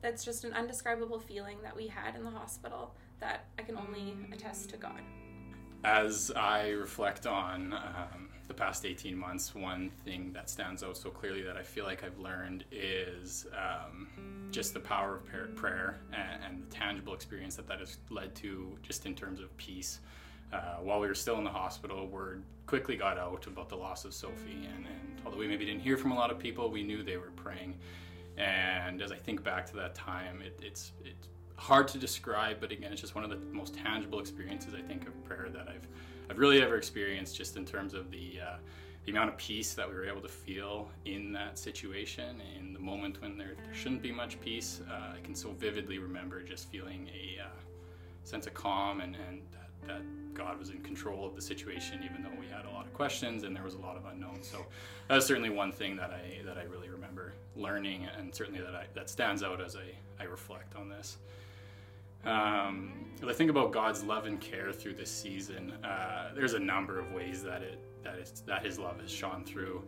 that's 0.00 0.24
just 0.24 0.44
an 0.44 0.52
undescribable 0.52 1.18
feeling 1.18 1.58
that 1.62 1.76
we 1.76 1.88
had 1.88 2.14
in 2.14 2.24
the 2.24 2.30
hospital 2.30 2.94
that 3.20 3.46
I 3.58 3.62
can 3.62 3.76
only 3.76 4.16
attest 4.32 4.70
to 4.70 4.76
God. 4.76 5.00
As 5.84 6.30
I 6.34 6.70
reflect 6.70 7.26
on 7.26 7.72
um, 7.72 8.28
the 8.48 8.54
past 8.54 8.84
18 8.84 9.16
months, 9.16 9.54
one 9.54 9.90
thing 10.04 10.32
that 10.32 10.50
stands 10.50 10.82
out 10.82 10.96
so 10.96 11.10
clearly 11.10 11.42
that 11.42 11.56
I 11.56 11.62
feel 11.62 11.84
like 11.84 12.02
I've 12.02 12.18
learned 12.18 12.64
is 12.72 13.46
um, 13.52 14.08
just 14.50 14.74
the 14.74 14.80
power 14.80 15.16
of 15.16 15.54
prayer 15.54 16.00
and, 16.12 16.42
and, 16.44 16.62
the 16.62 16.74
tangible 16.74 17.14
experience 17.14 17.56
that 17.56 17.68
that 17.68 17.78
has 17.78 17.98
led 18.10 18.34
to, 18.36 18.76
just 18.82 19.06
in 19.06 19.14
terms 19.14 19.40
of 19.40 19.54
peace. 19.56 20.00
Uh, 20.52 20.76
while 20.80 20.98
we 20.98 21.06
were 21.06 21.14
still 21.14 21.36
in 21.38 21.44
the 21.44 21.50
hospital, 21.50 22.06
word 22.06 22.42
quickly 22.66 22.96
got 22.96 23.18
out 23.18 23.46
about 23.46 23.68
the 23.68 23.76
loss 23.76 24.04
of 24.04 24.14
Sophie, 24.14 24.66
and, 24.74 24.86
and 24.86 25.20
although 25.24 25.38
we 25.38 25.46
maybe 25.46 25.66
didn't 25.66 25.80
hear 25.80 25.96
from 25.96 26.10
a 26.10 26.14
lot 26.14 26.30
of 26.30 26.38
people, 26.38 26.70
we 26.70 26.82
knew 26.82 27.02
they 27.02 27.18
were 27.18 27.32
praying. 27.36 27.78
And 28.38 29.02
as 29.02 29.10
I 29.12 29.16
think 29.16 29.42
back 29.42 29.66
to 29.66 29.76
that 29.76 29.94
time, 29.94 30.40
it, 30.42 30.58
it's 30.62 30.92
it's 31.04 31.28
hard 31.56 31.88
to 31.88 31.98
describe, 31.98 32.58
but 32.60 32.70
again, 32.70 32.92
it's 32.92 33.00
just 33.00 33.16
one 33.16 33.24
of 33.24 33.30
the 33.30 33.38
most 33.52 33.74
tangible 33.74 34.20
experiences 34.20 34.74
I 34.74 34.80
think 34.80 35.08
of 35.08 35.24
prayer 35.24 35.48
that 35.52 35.68
I've 35.68 35.88
I've 36.30 36.38
really 36.38 36.62
ever 36.62 36.76
experienced, 36.76 37.36
just 37.36 37.56
in 37.56 37.64
terms 37.64 37.94
of 37.94 38.10
the 38.10 38.38
uh, 38.40 38.56
the 39.04 39.12
amount 39.12 39.30
of 39.30 39.36
peace 39.38 39.74
that 39.74 39.88
we 39.88 39.94
were 39.94 40.06
able 40.06 40.20
to 40.20 40.28
feel 40.28 40.90
in 41.06 41.32
that 41.32 41.58
situation, 41.58 42.42
in 42.58 42.74
the 42.74 42.78
moment 42.78 43.20
when 43.22 43.38
there, 43.38 43.54
there 43.64 43.74
shouldn't 43.74 44.02
be 44.02 44.12
much 44.12 44.38
peace. 44.40 44.82
Uh, 44.88 45.14
I 45.16 45.20
can 45.22 45.34
so 45.34 45.52
vividly 45.52 45.98
remember 45.98 46.42
just 46.42 46.70
feeling 46.70 47.08
a 47.08 47.42
uh, 47.42 47.48
sense 48.24 48.46
of 48.46 48.52
calm 48.52 49.00
and, 49.00 49.16
and 49.28 49.40
that, 49.88 49.96
that, 49.96 50.02
God 50.34 50.56
was 50.56 50.70
in 50.70 50.78
control 50.82 51.26
of 51.26 51.34
the 51.34 51.42
situation, 51.42 51.98
even 52.04 52.22
though 52.22 52.38
we 52.38 52.46
had 52.46 52.64
a 52.64 52.70
lot 52.70 52.86
of 52.86 52.94
questions 52.94 53.42
and 53.42 53.56
there 53.56 53.64
was 53.64 53.74
a 53.74 53.80
lot 53.80 53.96
of 53.96 54.04
unknowns. 54.06 54.46
So 54.46 54.64
that's 55.08 55.26
certainly 55.26 55.50
one 55.50 55.72
thing 55.72 55.96
that 55.96 56.10
I 56.10 56.44
that 56.44 56.56
I 56.56 56.62
really 56.62 56.88
remember 56.88 57.32
learning, 57.56 58.06
and 58.16 58.32
certainly 58.32 58.60
that 58.60 58.72
I, 58.72 58.84
that 58.94 59.10
stands 59.10 59.42
out 59.42 59.60
as 59.60 59.74
I, 59.74 60.22
I 60.22 60.26
reflect 60.26 60.76
on 60.76 60.88
this. 60.88 61.18
Um, 62.24 62.92
I 63.26 63.32
think 63.32 63.50
about 63.50 63.72
God's 63.72 64.04
love 64.04 64.26
and 64.26 64.40
care 64.40 64.72
through 64.72 64.94
this 64.94 65.10
season, 65.10 65.72
uh, 65.84 66.30
there's 66.36 66.54
a 66.54 66.60
number 66.60 67.00
of 67.00 67.12
ways 67.12 67.42
that 67.42 67.62
it 67.62 67.80
that 68.04 68.30
that 68.46 68.64
His 68.64 68.78
love 68.78 69.00
has 69.00 69.10
shone 69.10 69.44
through. 69.44 69.82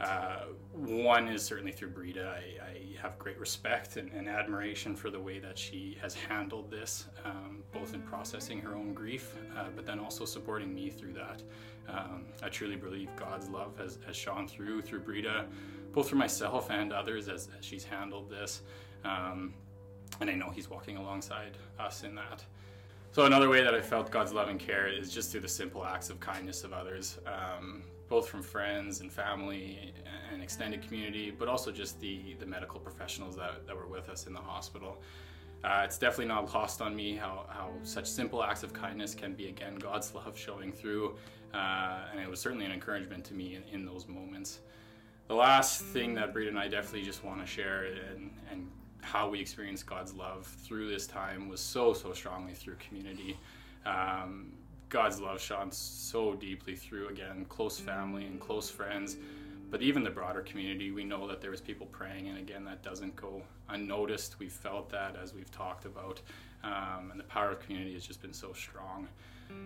Uh, 0.00 0.44
one 0.72 1.28
is 1.28 1.44
certainly 1.44 1.72
through 1.72 1.90
Brita. 1.90 2.34
I, 2.34 2.64
I 2.64 3.02
have 3.02 3.18
great 3.18 3.38
respect 3.38 3.96
and, 3.96 4.10
and, 4.12 4.28
admiration 4.28 4.96
for 4.96 5.10
the 5.10 5.20
way 5.20 5.38
that 5.38 5.58
she 5.58 5.98
has 6.00 6.14
handled 6.14 6.70
this, 6.70 7.06
um, 7.24 7.62
both 7.70 7.92
in 7.92 8.00
processing 8.00 8.60
her 8.60 8.74
own 8.74 8.94
grief, 8.94 9.36
uh, 9.56 9.66
but 9.76 9.84
then 9.84 9.98
also 9.98 10.24
supporting 10.24 10.74
me 10.74 10.88
through 10.88 11.12
that. 11.12 11.42
Um, 11.88 12.26
I 12.42 12.48
truly 12.48 12.76
believe 12.76 13.14
God's 13.16 13.50
love 13.50 13.76
has, 13.78 13.98
has 14.06 14.16
shone 14.16 14.48
through 14.48 14.82
through 14.82 15.00
Brita, 15.00 15.44
both 15.92 16.08
for 16.08 16.16
myself 16.16 16.70
and 16.70 16.92
others 16.92 17.28
as, 17.28 17.48
as 17.58 17.64
she's 17.64 17.84
handled 17.84 18.30
this. 18.30 18.62
Um, 19.04 19.52
and 20.20 20.30
I 20.30 20.34
know 20.34 20.50
He's 20.50 20.70
walking 20.70 20.96
alongside 20.96 21.56
us 21.78 22.04
in 22.04 22.14
that. 22.14 22.44
So 23.12 23.24
another 23.24 23.48
way 23.48 23.62
that 23.62 23.74
I 23.74 23.80
felt 23.80 24.10
God's 24.10 24.32
love 24.32 24.48
and 24.48 24.58
care 24.58 24.86
is 24.86 25.12
just 25.12 25.32
through 25.32 25.40
the 25.40 25.48
simple 25.48 25.84
acts 25.84 26.10
of 26.10 26.20
kindness 26.20 26.62
of 26.62 26.72
others, 26.72 27.18
um, 27.26 27.82
both 28.10 28.28
from 28.28 28.42
friends 28.42 29.00
and 29.00 29.10
family 29.10 29.94
and 30.30 30.42
extended 30.42 30.82
community, 30.82 31.30
but 31.30 31.48
also 31.48 31.70
just 31.72 31.98
the 32.00 32.34
the 32.38 32.44
medical 32.44 32.78
professionals 32.78 33.34
that, 33.36 33.66
that 33.66 33.74
were 33.74 33.86
with 33.86 34.10
us 34.10 34.26
in 34.26 34.34
the 34.34 34.40
hospital. 34.40 35.00
Uh, 35.62 35.82
it's 35.84 35.98
definitely 35.98 36.26
not 36.26 36.52
lost 36.54 36.80
on 36.80 36.96
me 36.96 37.14
how, 37.14 37.44
how 37.48 37.70
such 37.82 38.06
simple 38.06 38.42
acts 38.42 38.62
of 38.62 38.72
kindness 38.72 39.14
can 39.14 39.34
be 39.34 39.48
again 39.48 39.76
God's 39.76 40.14
love 40.14 40.36
showing 40.36 40.72
through, 40.72 41.16
uh, 41.54 41.98
and 42.10 42.20
it 42.20 42.28
was 42.28 42.40
certainly 42.40 42.64
an 42.64 42.72
encouragement 42.72 43.24
to 43.26 43.34
me 43.34 43.56
in, 43.56 43.62
in 43.72 43.86
those 43.86 44.08
moments. 44.08 44.60
The 45.28 45.34
last 45.34 45.82
thing 45.82 46.14
that 46.14 46.32
Brita 46.32 46.50
and 46.50 46.58
I 46.58 46.66
definitely 46.66 47.02
just 47.02 47.22
want 47.22 47.40
to 47.40 47.46
share 47.46 47.84
and, 48.10 48.32
and 48.50 48.68
how 49.02 49.28
we 49.28 49.38
experienced 49.38 49.86
God's 49.86 50.14
love 50.14 50.46
through 50.46 50.90
this 50.90 51.06
time 51.06 51.48
was 51.48 51.60
so, 51.60 51.92
so 51.92 52.12
strongly 52.12 52.54
through 52.54 52.76
community. 52.76 53.38
Um, 53.86 54.52
God's 54.90 55.20
love 55.20 55.40
shone 55.40 55.70
so 55.70 56.34
deeply 56.34 56.74
through, 56.74 57.08
again, 57.08 57.46
close 57.48 57.78
family 57.78 58.26
and 58.26 58.40
close 58.40 58.68
friends, 58.68 59.16
but 59.70 59.82
even 59.82 60.02
the 60.02 60.10
broader 60.10 60.42
community. 60.42 60.90
We 60.90 61.04
know 61.04 61.28
that 61.28 61.40
there 61.40 61.52
was 61.52 61.60
people 61.60 61.86
praying, 61.86 62.28
and 62.28 62.36
again, 62.36 62.64
that 62.64 62.82
doesn't 62.82 63.14
go 63.14 63.40
unnoticed. 63.68 64.40
We've 64.40 64.52
felt 64.52 64.90
that 64.90 65.14
as 65.16 65.32
we've 65.32 65.50
talked 65.52 65.84
about, 65.86 66.20
um, 66.64 67.12
and 67.12 67.20
the 67.20 67.24
power 67.24 67.52
of 67.52 67.60
community 67.60 67.94
has 67.94 68.04
just 68.04 68.20
been 68.20 68.32
so 68.32 68.52
strong. 68.52 69.06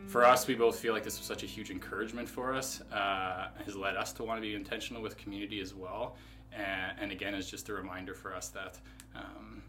For 0.06 0.24
us, 0.24 0.46
we 0.46 0.54
both 0.54 0.78
feel 0.78 0.92
like 0.92 1.04
this 1.04 1.18
was 1.18 1.26
such 1.26 1.42
a 1.42 1.46
huge 1.46 1.70
encouragement 1.70 2.28
for 2.28 2.54
us. 2.54 2.82
Uh, 2.92 3.48
has 3.64 3.76
led 3.76 3.96
us 3.96 4.12
to 4.14 4.24
want 4.24 4.38
to 4.38 4.42
be 4.42 4.54
intentional 4.54 5.02
with 5.02 5.16
community 5.16 5.60
as 5.60 5.74
well, 5.74 6.16
and, 6.52 6.98
and 7.00 7.12
again, 7.12 7.34
is 7.34 7.50
just 7.50 7.70
a 7.70 7.72
reminder 7.72 8.14
for 8.14 8.34
us 8.34 8.48
that 8.48 8.78
um, 9.16 9.62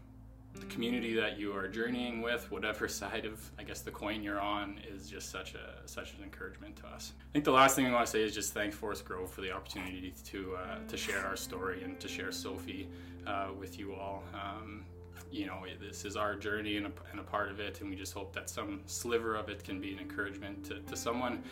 the 0.60 0.66
community 0.66 1.14
that 1.14 1.38
you 1.38 1.54
are 1.54 1.68
journeying 1.68 2.22
with, 2.22 2.50
whatever 2.50 2.88
side 3.02 3.24
of 3.24 3.50
I 3.58 3.62
guess 3.62 3.80
the 3.80 3.90
coin 3.90 4.22
you're 4.22 4.40
on, 4.40 4.80
is 4.88 5.08
just 5.08 5.30
such 5.30 5.54
a 5.54 5.86
such 5.86 6.14
an 6.14 6.22
encouragement 6.22 6.76
to 6.76 6.86
us. 6.88 7.12
I 7.20 7.32
think 7.32 7.44
the 7.44 7.52
last 7.52 7.76
thing 7.76 7.86
I 7.86 7.92
want 7.92 8.06
to 8.06 8.12
say 8.12 8.22
is 8.22 8.34
just 8.34 8.52
thank 8.52 8.72
Forest 8.72 9.04
Grove 9.04 9.30
for 9.30 9.40
the 9.40 9.52
opportunity 9.52 10.14
to 10.26 10.56
uh, 10.56 10.78
to 10.86 10.96
share 10.96 11.24
our 11.24 11.36
story 11.36 11.82
and 11.82 11.98
to 12.00 12.08
share 12.08 12.32
Sophie 12.32 12.88
uh, 13.26 13.48
with 13.58 13.78
you 13.78 13.94
all. 13.94 14.22
Um, 14.34 14.84
you 15.30 15.46
know, 15.46 15.64
this 15.80 16.04
is 16.04 16.16
our 16.16 16.34
journey 16.36 16.76
and 16.76 16.86
a, 16.86 16.92
and 17.10 17.20
a, 17.20 17.22
part 17.22 17.50
of 17.50 17.58
it, 17.58 17.80
and 17.80 17.90
we 17.90 17.96
just 17.96 18.14
hope 18.14 18.32
that 18.34 18.48
some 18.48 18.80
sliver 18.86 19.34
of 19.34 19.48
it 19.48 19.64
can 19.64 19.80
be 19.80 19.92
an 19.92 19.98
encouragement 19.98 20.64
to, 20.64 20.80
to 20.80 20.96
someone, 20.96 21.42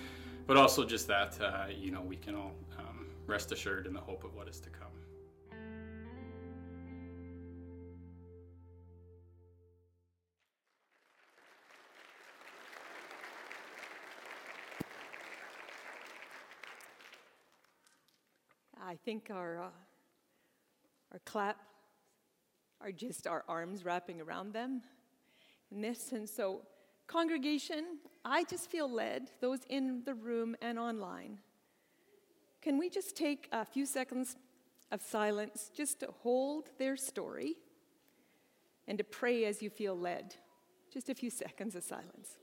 but 0.46 0.56
also 0.56 0.84
just 0.84 1.08
that 1.08 1.38
uh, 1.40 1.66
you 1.76 1.90
know 1.90 2.00
we 2.00 2.16
can 2.16 2.34
all 2.34 2.52
um, 2.78 3.06
rest 3.26 3.52
assured 3.52 3.86
in 3.86 3.92
the 3.92 4.00
hope 4.00 4.24
of 4.24 4.34
what 4.34 4.48
is 4.48 4.60
to 4.60 4.70
come. 4.70 4.93
I 18.86 18.96
think 18.96 19.30
our, 19.30 19.62
uh, 19.62 19.68
our 21.12 21.18
clap 21.24 21.56
are 22.82 22.92
just 22.92 23.26
our 23.26 23.42
arms 23.48 23.82
wrapping 23.82 24.20
around 24.20 24.52
them 24.52 24.82
in 25.72 25.80
this. 25.80 26.12
And 26.12 26.28
so, 26.28 26.60
congregation, 27.06 27.98
I 28.26 28.44
just 28.44 28.70
feel 28.70 28.90
led, 28.90 29.30
those 29.40 29.60
in 29.70 30.02
the 30.04 30.12
room 30.12 30.54
and 30.60 30.78
online. 30.78 31.38
Can 32.60 32.76
we 32.76 32.90
just 32.90 33.16
take 33.16 33.48
a 33.52 33.64
few 33.64 33.86
seconds 33.86 34.36
of 34.92 35.00
silence 35.00 35.70
just 35.74 36.00
to 36.00 36.08
hold 36.22 36.68
their 36.78 36.94
story 36.94 37.54
and 38.86 38.98
to 38.98 39.04
pray 39.04 39.46
as 39.46 39.62
you 39.62 39.70
feel 39.70 39.98
led? 39.98 40.36
Just 40.92 41.08
a 41.08 41.14
few 41.14 41.30
seconds 41.30 41.74
of 41.74 41.84
silence. 41.84 42.36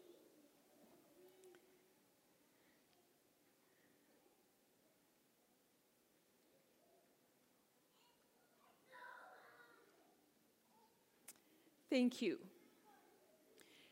Thank 11.91 12.21
you. 12.21 12.37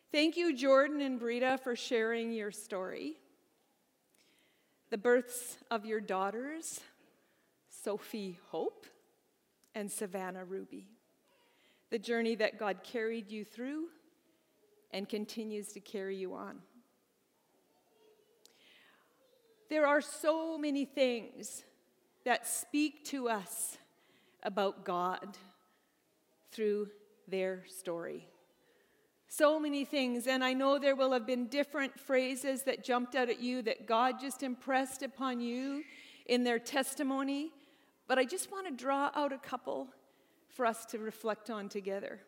Thank 0.09 0.37
you, 0.37 0.55
Jordan 0.55 1.01
and 1.01 1.19
Brita, 1.19 1.59
for 1.61 1.75
sharing 1.75 2.31
your 2.31 2.49
story. 2.49 3.17
The 4.89 4.97
births 4.97 5.57
of 5.69 5.85
your 5.85 5.99
daughters, 5.99 6.79
Sophie 7.67 8.39
Hope 8.51 8.85
and 9.75 9.91
Savannah 9.91 10.45
Ruby. 10.45 10.87
The 11.89 11.99
journey 11.99 12.35
that 12.35 12.57
God 12.57 12.83
carried 12.83 13.29
you 13.29 13.43
through 13.43 13.87
and 14.91 15.09
continues 15.09 15.73
to 15.73 15.81
carry 15.81 16.15
you 16.15 16.35
on. 16.35 16.59
There 19.69 19.85
are 19.85 19.99
so 19.99 20.57
many 20.57 20.85
things 20.85 21.65
that 22.23 22.47
speak 22.47 23.03
to 23.07 23.27
us 23.27 23.77
about 24.41 24.85
God 24.85 25.37
through 26.53 26.87
their 27.29 27.63
story. 27.67 28.27
So 29.27 29.59
many 29.59 29.85
things, 29.85 30.25
and 30.25 30.43
I 30.43 30.53
know 30.53 30.79
there 30.79 30.95
will 30.95 31.11
have 31.11 31.27
been 31.27 31.47
different 31.47 31.99
phrases 31.99 32.63
that 32.63 32.83
jumped 32.83 33.13
out 33.15 33.29
at 33.29 33.39
you 33.39 33.61
that 33.61 33.85
God 33.85 34.19
just 34.19 34.41
impressed 34.41 35.03
upon 35.03 35.39
you 35.39 35.83
in 36.25 36.43
their 36.43 36.59
testimony, 36.59 37.51
but 38.07 38.17
I 38.17 38.25
just 38.25 38.51
want 38.51 38.67
to 38.67 38.73
draw 38.73 39.11
out 39.15 39.31
a 39.31 39.37
couple 39.37 39.87
for 40.47 40.65
us 40.65 40.83
to 40.85 40.97
reflect 40.97 41.49
on 41.49 41.69
together. 41.69 42.19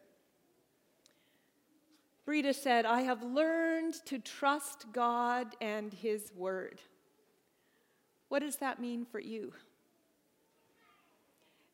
Brita 2.24 2.54
said, 2.54 2.86
I 2.86 3.02
have 3.02 3.24
learned 3.24 3.96
to 4.06 4.20
trust 4.20 4.86
God 4.94 5.56
and 5.60 5.92
His 5.92 6.32
Word. 6.36 6.80
What 8.30 8.40
does 8.40 8.58
that 8.58 8.80
mean 8.80 9.06
for 9.06 9.20
you? 9.20 9.54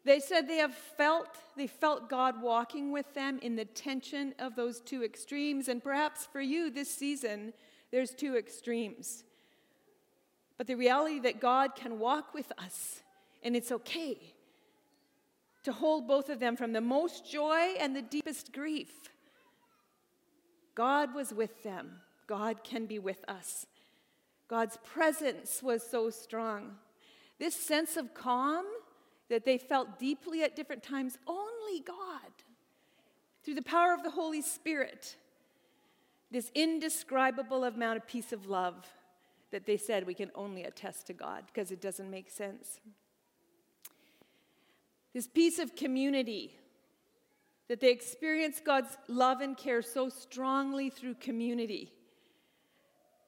They 0.08 0.22
said 0.22 0.48
they 0.48 0.60
have 0.60 0.74
felt, 0.74 1.28
they 1.58 1.68
felt 1.68 2.10
God 2.10 2.42
walking 2.42 2.94
with 2.94 3.14
them 3.14 3.40
in 3.42 3.58
the 3.58 3.66
tension 3.66 4.34
of 4.40 4.56
those 4.56 4.80
two 4.80 5.04
extremes. 5.04 5.68
And 5.68 5.84
perhaps 5.84 6.26
for 6.32 6.40
you 6.40 6.72
this 6.72 6.90
season, 6.90 7.52
there's 7.92 8.12
two 8.12 8.38
extremes. 8.38 9.26
But 10.58 10.66
the 10.66 10.76
reality 10.76 11.20
that 11.20 11.42
God 11.42 11.76
can 11.76 12.00
walk 12.00 12.34
with 12.34 12.54
us, 12.58 13.02
and 13.44 13.54
it's 13.54 13.70
okay 13.70 14.18
to 15.64 15.74
hold 15.74 16.08
both 16.08 16.30
of 16.30 16.40
them 16.40 16.56
from 16.56 16.72
the 16.72 16.80
most 16.80 17.30
joy 17.30 17.74
and 17.78 17.94
the 17.94 18.02
deepest 18.02 18.54
grief. 18.54 19.10
God 20.74 21.14
was 21.14 21.34
with 21.34 21.64
them. 21.64 22.00
God 22.28 22.64
can 22.64 22.86
be 22.86 22.98
with 22.98 23.26
us. 23.28 23.66
God's 24.48 24.78
presence 24.86 25.62
was 25.62 25.84
so 25.84 26.10
strong. 26.10 26.76
This 27.40 27.56
sense 27.56 27.98
of 27.98 28.14
calm 28.14 28.64
that 29.30 29.46
they 29.46 29.58
felt 29.58 30.00
deeply 30.00 30.44
at 30.44 30.56
different 30.56 30.84
times, 30.84 31.18
only 31.28 31.82
God, 31.82 32.32
through 33.44 33.56
the 33.56 33.62
power 33.62 33.94
of 33.94 34.04
the 34.04 34.12
Holy 34.12 34.42
Spirit, 34.42 35.16
this 36.32 36.52
indescribable 36.54 37.64
amount 37.64 37.98
of 37.98 38.08
peace 38.08 38.34
of 38.34 38.48
love 38.48 38.86
that 39.52 39.66
they 39.66 39.78
said 39.78 40.06
we 40.06 40.14
can 40.14 40.32
only 40.36 40.64
attest 40.64 41.08
to 41.08 41.14
God 41.14 41.44
because 41.48 41.72
it 41.72 41.82
doesn't 41.82 42.10
make 42.10 42.30
sense. 42.30 42.80
This 45.14 45.28
piece 45.28 45.60
of 45.60 45.76
community 45.76 46.54
that 47.68 47.82
they 47.82 47.92
experience 47.92 48.62
God's 48.64 48.98
love 49.08 49.42
and 49.42 49.58
care 49.58 49.82
so 49.82 50.10
strongly 50.10 50.90
through 50.90 51.16
community. 51.16 51.92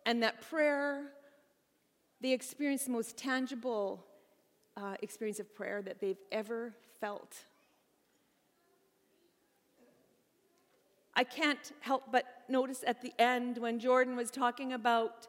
And 0.06 0.24
that 0.24 0.42
prayer, 0.50 1.12
they 2.22 2.32
experience 2.32 2.86
the 2.86 2.92
most 2.92 3.18
tangible 3.18 4.06
uh, 4.78 4.96
experience 5.02 5.40
of 5.40 5.54
prayer 5.54 5.82
that 5.82 6.00
they've 6.00 6.18
ever 6.32 6.74
felt. 7.00 7.46
I 11.16 11.24
can't 11.24 11.74
help 11.82 12.04
but 12.12 12.26
notice 12.48 12.84
at 12.88 13.02
the 13.02 13.12
end 13.20 13.58
when 13.58 13.80
Jordan 13.80 14.16
was 14.16 14.32
talking 14.32 14.72
about, 14.72 15.28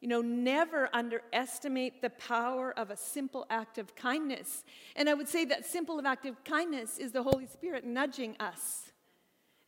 you 0.00 0.08
know, 0.08 0.20
never 0.20 0.88
underestimate 0.92 2.02
the 2.02 2.10
power 2.10 2.76
of 2.76 2.90
a 2.90 2.96
simple 2.96 3.46
act 3.48 3.78
of 3.78 3.94
kindness. 3.94 4.64
And 4.96 5.08
I 5.08 5.14
would 5.14 5.28
say 5.28 5.44
that 5.44 5.64
simple 5.64 6.04
act 6.04 6.26
of 6.26 6.42
kindness 6.42 6.98
is 6.98 7.12
the 7.12 7.22
Holy 7.22 7.46
Spirit 7.46 7.84
nudging 7.84 8.36
us 8.40 8.90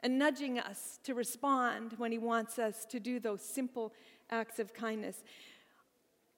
and 0.00 0.18
nudging 0.18 0.58
us 0.58 0.98
to 1.04 1.14
respond 1.14 1.94
when 1.98 2.10
He 2.10 2.18
wants 2.18 2.58
us 2.58 2.84
to 2.86 2.98
do 2.98 3.20
those 3.20 3.42
simple 3.42 3.92
acts 4.30 4.58
of 4.58 4.74
kindness. 4.74 5.22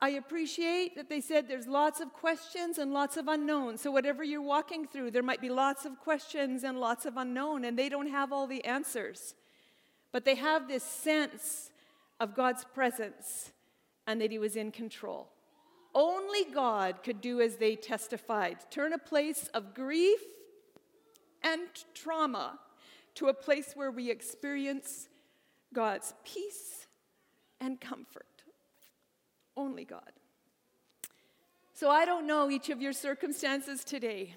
I 0.03 0.09
appreciate 0.11 0.97
that 0.97 1.09
they 1.09 1.21
said 1.21 1.47
there's 1.47 1.69
lots 1.69 2.01
of 2.01 2.13
questions 2.13 2.79
and 2.79 2.93
lots 2.93 3.17
of 3.17 3.29
unknowns. 3.29 3.83
So, 3.83 3.93
whatever 3.93 4.25
you're 4.25 4.43
walking 4.43 4.85
through, 4.85 5.13
there 5.13 5.23
might 5.23 5.41
be 5.41 5.49
lots 5.49 5.85
of 5.85 6.01
questions 6.01 6.65
and 6.65 6.81
lots 6.81 7.07
of 7.07 7.17
unknown, 7.17 7.65
and 7.65 7.79
they 7.79 7.89
don't 7.89 8.11
have 8.11 8.33
all 8.33 8.49
the 8.49 8.65
answers. 8.65 9.37
But 10.11 10.25
they 10.25 10.35
have 10.35 10.67
this 10.67 10.83
sense 10.83 11.71
of 12.19 12.35
God's 12.35 12.65
presence 12.65 13.53
and 14.09 14.21
that 14.21 14.33
He 14.33 14.41
was 14.41 14.57
in 14.57 14.73
control. 14.73 15.29
Only 15.95 16.47
God 16.53 17.05
could 17.05 17.21
do 17.21 17.41
as 17.41 17.57
they 17.57 17.77
testified 17.77 18.57
turn 18.73 18.93
a 18.93 18.99
place 18.99 19.49
of 19.55 19.73
grief 19.73 20.21
and 21.45 21.61
trauma 21.95 22.59
to 23.15 23.29
a 23.29 23.35
place 23.35 23.75
where 23.77 23.93
we 23.93 24.11
experience 24.11 25.09
God's 25.73 26.13
peace 26.25 26.89
and 27.61 27.81
comfort. 27.81 28.32
Only 29.57 29.85
God. 29.85 30.13
So 31.75 31.91
I 31.91 32.05
don't 32.05 32.27
know 32.27 32.51
each 32.51 32.71
of 32.71 32.81
your 32.81 32.93
circumstances 32.93 33.83
today. 33.83 34.37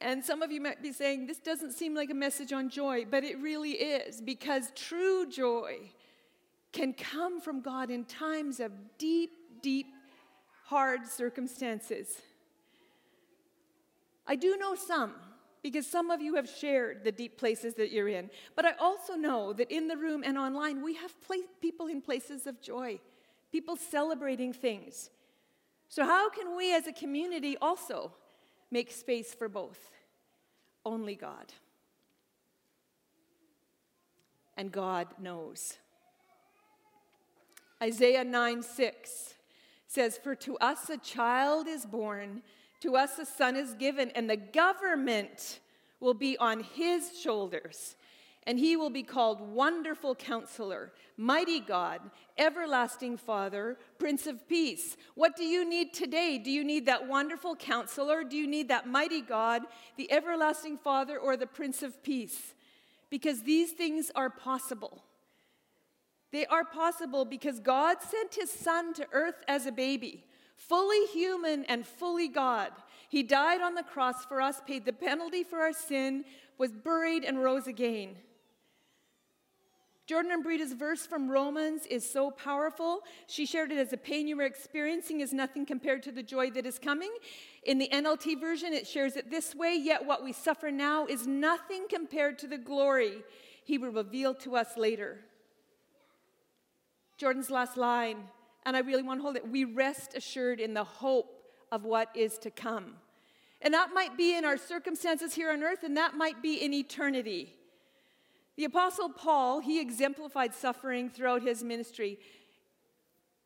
And 0.00 0.24
some 0.24 0.42
of 0.42 0.52
you 0.52 0.60
might 0.60 0.82
be 0.82 0.92
saying, 0.92 1.26
this 1.26 1.38
doesn't 1.38 1.72
seem 1.72 1.94
like 1.94 2.10
a 2.10 2.14
message 2.14 2.52
on 2.52 2.68
joy, 2.68 3.06
but 3.10 3.24
it 3.24 3.40
really 3.40 3.72
is, 3.72 4.20
because 4.20 4.70
true 4.74 5.28
joy 5.28 5.90
can 6.72 6.92
come 6.92 7.40
from 7.40 7.60
God 7.60 7.90
in 7.90 8.04
times 8.04 8.60
of 8.60 8.72
deep, 8.98 9.30
deep, 9.62 9.86
hard 10.66 11.06
circumstances. 11.06 12.20
I 14.26 14.36
do 14.36 14.56
know 14.56 14.74
some, 14.74 15.14
because 15.62 15.86
some 15.86 16.10
of 16.10 16.20
you 16.20 16.34
have 16.34 16.48
shared 16.48 17.04
the 17.04 17.12
deep 17.12 17.38
places 17.38 17.74
that 17.74 17.90
you're 17.90 18.08
in, 18.08 18.30
but 18.56 18.64
I 18.66 18.72
also 18.80 19.14
know 19.14 19.52
that 19.54 19.70
in 19.70 19.88
the 19.88 19.96
room 19.96 20.22
and 20.24 20.36
online, 20.36 20.82
we 20.82 20.94
have 20.94 21.14
people 21.60 21.86
in 21.86 22.02
places 22.02 22.46
of 22.46 22.60
joy 22.60 23.00
people 23.54 23.76
celebrating 23.76 24.52
things. 24.52 25.10
So, 25.88 26.04
how 26.04 26.28
can 26.28 26.56
we 26.56 26.74
as 26.74 26.88
a 26.88 26.92
community 26.92 27.56
also 27.62 28.10
make 28.72 28.90
space 28.90 29.32
for 29.32 29.48
both? 29.48 29.92
Only 30.84 31.14
God. 31.14 31.52
And 34.56 34.72
God 34.72 35.06
knows. 35.20 35.74
Isaiah 37.80 38.24
9 38.24 38.64
6 38.64 39.34
says, 39.86 40.18
For 40.18 40.34
to 40.34 40.58
us 40.58 40.90
a 40.90 40.98
child 40.98 41.68
is 41.68 41.86
born, 41.86 42.42
to 42.80 42.96
us 42.96 43.20
a 43.20 43.24
son 43.24 43.54
is 43.54 43.74
given, 43.74 44.10
and 44.16 44.28
the 44.28 44.36
government 44.36 45.60
will 46.00 46.14
be 46.14 46.36
on 46.38 46.64
his 46.74 47.16
shoulders 47.16 47.94
and 48.46 48.58
he 48.58 48.76
will 48.76 48.90
be 48.90 49.02
called 49.02 49.40
Wonderful 49.40 50.14
Counselor, 50.14 50.92
Mighty 51.16 51.60
God, 51.60 52.00
Everlasting 52.36 53.16
Father, 53.16 53.78
Prince 53.98 54.26
of 54.26 54.46
Peace. 54.48 54.96
What 55.14 55.36
do 55.36 55.44
you 55.44 55.68
need 55.68 55.94
today? 55.94 56.38
Do 56.38 56.50
you 56.50 56.64
need 56.64 56.86
that 56.86 57.08
wonderful 57.08 57.56
counselor? 57.56 58.22
Do 58.22 58.36
you 58.36 58.46
need 58.46 58.68
that 58.68 58.88
mighty 58.88 59.22
God, 59.22 59.62
the 59.96 60.10
Everlasting 60.12 60.78
Father, 60.78 61.18
or 61.18 61.36
the 61.36 61.46
Prince 61.46 61.82
of 61.82 62.02
Peace? 62.02 62.54
Because 63.08 63.42
these 63.42 63.72
things 63.72 64.10
are 64.14 64.30
possible. 64.30 65.04
They 66.32 66.46
are 66.46 66.64
possible 66.64 67.24
because 67.24 67.60
God 67.60 67.98
sent 68.02 68.34
his 68.34 68.50
son 68.50 68.92
to 68.94 69.06
earth 69.12 69.36
as 69.46 69.66
a 69.66 69.72
baby, 69.72 70.24
fully 70.56 71.06
human 71.06 71.64
and 71.66 71.86
fully 71.86 72.28
God. 72.28 72.72
He 73.08 73.22
died 73.22 73.60
on 73.60 73.74
the 73.74 73.84
cross 73.84 74.24
for 74.24 74.40
us, 74.40 74.60
paid 74.66 74.84
the 74.84 74.92
penalty 74.92 75.44
for 75.44 75.60
our 75.60 75.72
sin, 75.72 76.24
was 76.58 76.72
buried, 76.72 77.22
and 77.22 77.40
rose 77.40 77.68
again. 77.68 78.16
Jordan 80.06 80.32
and 80.32 80.42
Brita's 80.42 80.74
verse 80.74 81.06
from 81.06 81.30
Romans 81.30 81.86
is 81.86 82.08
so 82.08 82.30
powerful. 82.30 83.00
She 83.26 83.46
shared 83.46 83.72
it 83.72 83.78
as 83.78 83.88
the 83.88 83.96
pain 83.96 84.28
you 84.28 84.36
were 84.36 84.44
experiencing 84.44 85.20
is 85.20 85.32
nothing 85.32 85.64
compared 85.64 86.02
to 86.02 86.12
the 86.12 86.22
joy 86.22 86.50
that 86.50 86.66
is 86.66 86.78
coming. 86.78 87.10
In 87.62 87.78
the 87.78 87.88
NLT 87.88 88.38
version, 88.38 88.74
it 88.74 88.86
shares 88.86 89.16
it 89.16 89.30
this 89.30 89.54
way 89.54 89.74
Yet 89.74 90.04
what 90.04 90.22
we 90.22 90.34
suffer 90.34 90.70
now 90.70 91.06
is 91.06 91.26
nothing 91.26 91.86
compared 91.88 92.38
to 92.40 92.46
the 92.46 92.58
glory 92.58 93.22
he 93.64 93.78
will 93.78 93.92
reveal 93.92 94.34
to 94.34 94.56
us 94.56 94.76
later. 94.76 95.20
Jordan's 97.16 97.50
last 97.50 97.78
line, 97.78 98.18
and 98.66 98.76
I 98.76 98.80
really 98.80 99.02
want 99.02 99.20
to 99.20 99.22
hold 99.22 99.36
it 99.36 99.48
we 99.48 99.64
rest 99.64 100.14
assured 100.14 100.60
in 100.60 100.74
the 100.74 100.84
hope 100.84 101.44
of 101.72 101.84
what 101.84 102.10
is 102.14 102.36
to 102.38 102.50
come. 102.50 102.96
And 103.62 103.72
that 103.72 103.94
might 103.94 104.18
be 104.18 104.36
in 104.36 104.44
our 104.44 104.58
circumstances 104.58 105.32
here 105.32 105.50
on 105.50 105.62
earth, 105.62 105.82
and 105.82 105.96
that 105.96 106.14
might 106.14 106.42
be 106.42 106.62
in 106.62 106.74
eternity. 106.74 107.54
The 108.56 108.64
Apostle 108.64 109.08
Paul, 109.08 109.60
he 109.60 109.80
exemplified 109.80 110.54
suffering 110.54 111.10
throughout 111.10 111.42
his 111.42 111.64
ministry. 111.64 112.18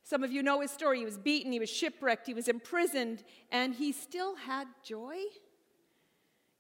Some 0.03 0.23
of 0.23 0.33
you 0.33 0.43
know 0.43 0.61
his 0.61 0.71
story. 0.71 0.99
He 0.99 1.05
was 1.05 1.19
beaten, 1.19 1.53
he 1.53 1.61
was 1.61 1.71
shipwrecked, 1.71 2.27
he 2.27 2.35
was 2.35 2.49
imprisoned, 2.49 3.25
and 3.51 3.75
he 3.75 3.93
still 3.93 4.37
had 4.37 4.67
joy. 4.83 5.17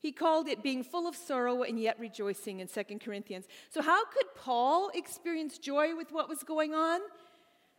He 0.00 0.12
called 0.12 0.48
it 0.48 0.62
being 0.62 0.84
full 0.84 1.08
of 1.08 1.16
sorrow 1.16 1.62
and 1.62 1.78
yet 1.80 1.98
rejoicing 1.98 2.60
in 2.60 2.68
2 2.68 2.84
Corinthians. 3.02 3.46
So, 3.70 3.82
how 3.82 4.04
could 4.06 4.26
Paul 4.36 4.90
experience 4.94 5.58
joy 5.58 5.96
with 5.96 6.12
what 6.12 6.28
was 6.28 6.42
going 6.42 6.72
on? 6.72 7.00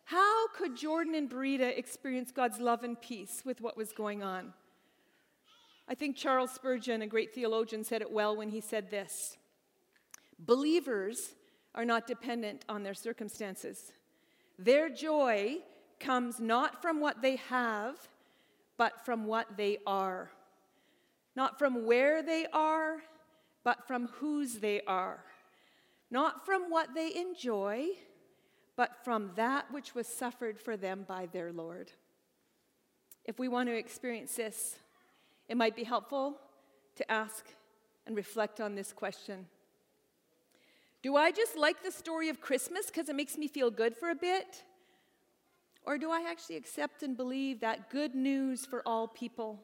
How 0.04 0.48
could 0.50 0.76
Jordan 0.76 1.16
and 1.16 1.30
Brita 1.30 1.78
experience 1.78 2.32
God's 2.32 2.60
love 2.60 2.84
and 2.84 3.00
peace 3.00 3.44
with 3.46 3.62
what 3.62 3.78
was 3.78 3.94
going 3.94 4.24
on? 4.24 4.54
I 5.88 5.96
think 5.96 6.16
Charles 6.16 6.52
Spurgeon, 6.52 7.02
a 7.02 7.08
great 7.08 7.34
theologian, 7.34 7.84
said 7.84 8.02
it 8.02 8.12
well 8.12 8.36
when 8.36 8.50
he 8.50 8.60
said 8.60 8.92
this 8.92 9.38
Believers 10.40 11.36
are 11.76 11.86
not 11.86 12.08
dependent 12.08 12.64
on 12.70 12.84
their 12.84 12.94
circumstances. 12.94 13.92
Their 14.58 14.90
joy 14.90 15.58
comes 16.00 16.40
not 16.40 16.82
from 16.82 17.02
what 17.02 17.22
they 17.22 17.36
have, 17.36 17.96
but 18.78 19.06
from 19.06 19.26
what 19.26 19.58
they 19.58 19.78
are. 19.86 20.32
Not 21.36 21.60
from 21.60 21.86
where 21.86 22.24
they 22.24 22.48
are, 22.54 22.98
but 23.64 23.86
from 23.86 24.08
whose 24.08 24.56
they 24.56 24.82
are. 24.82 25.24
Not 26.10 26.46
from 26.46 26.70
what 26.70 26.96
they 26.96 27.14
enjoy, 27.14 27.88
but 28.76 29.04
from 29.04 29.32
that 29.36 29.72
which 29.72 29.94
was 29.94 30.08
suffered 30.08 30.60
for 30.60 30.78
them 30.78 31.06
by 31.08 31.28
their 31.28 31.52
Lord. 31.52 31.92
If 33.26 33.38
we 33.38 33.48
want 33.48 33.70
to 33.70 33.78
experience 33.78 34.36
this, 34.36 34.78
it 35.48 35.58
might 35.58 35.76
be 35.76 35.84
helpful 35.84 36.38
to 36.96 37.12
ask 37.12 37.46
and 38.08 38.16
reflect 38.16 38.60
on 38.60 38.76
this 38.76 38.92
question 38.92 39.46
do 41.02 41.16
I 41.16 41.32
just 41.32 41.58
like 41.58 41.84
the 41.84 41.92
story 41.92 42.30
of 42.30 42.42
Christmas 42.42 42.88
because 42.88 43.10
it 43.10 43.16
makes 43.16 43.38
me 43.38 43.48
feel 43.48 43.72
good 43.72 43.96
for 43.96 44.10
a 44.10 44.16
bit? 44.16 44.64
Or 45.86 45.98
do 45.98 46.12
I 46.12 46.26
actually 46.30 46.58
accept 46.58 47.04
and 47.04 47.16
believe 47.16 47.62
that 47.62 47.90
good 47.90 48.14
news 48.14 48.66
for 48.66 48.82
all 48.86 49.08
people? 49.08 49.60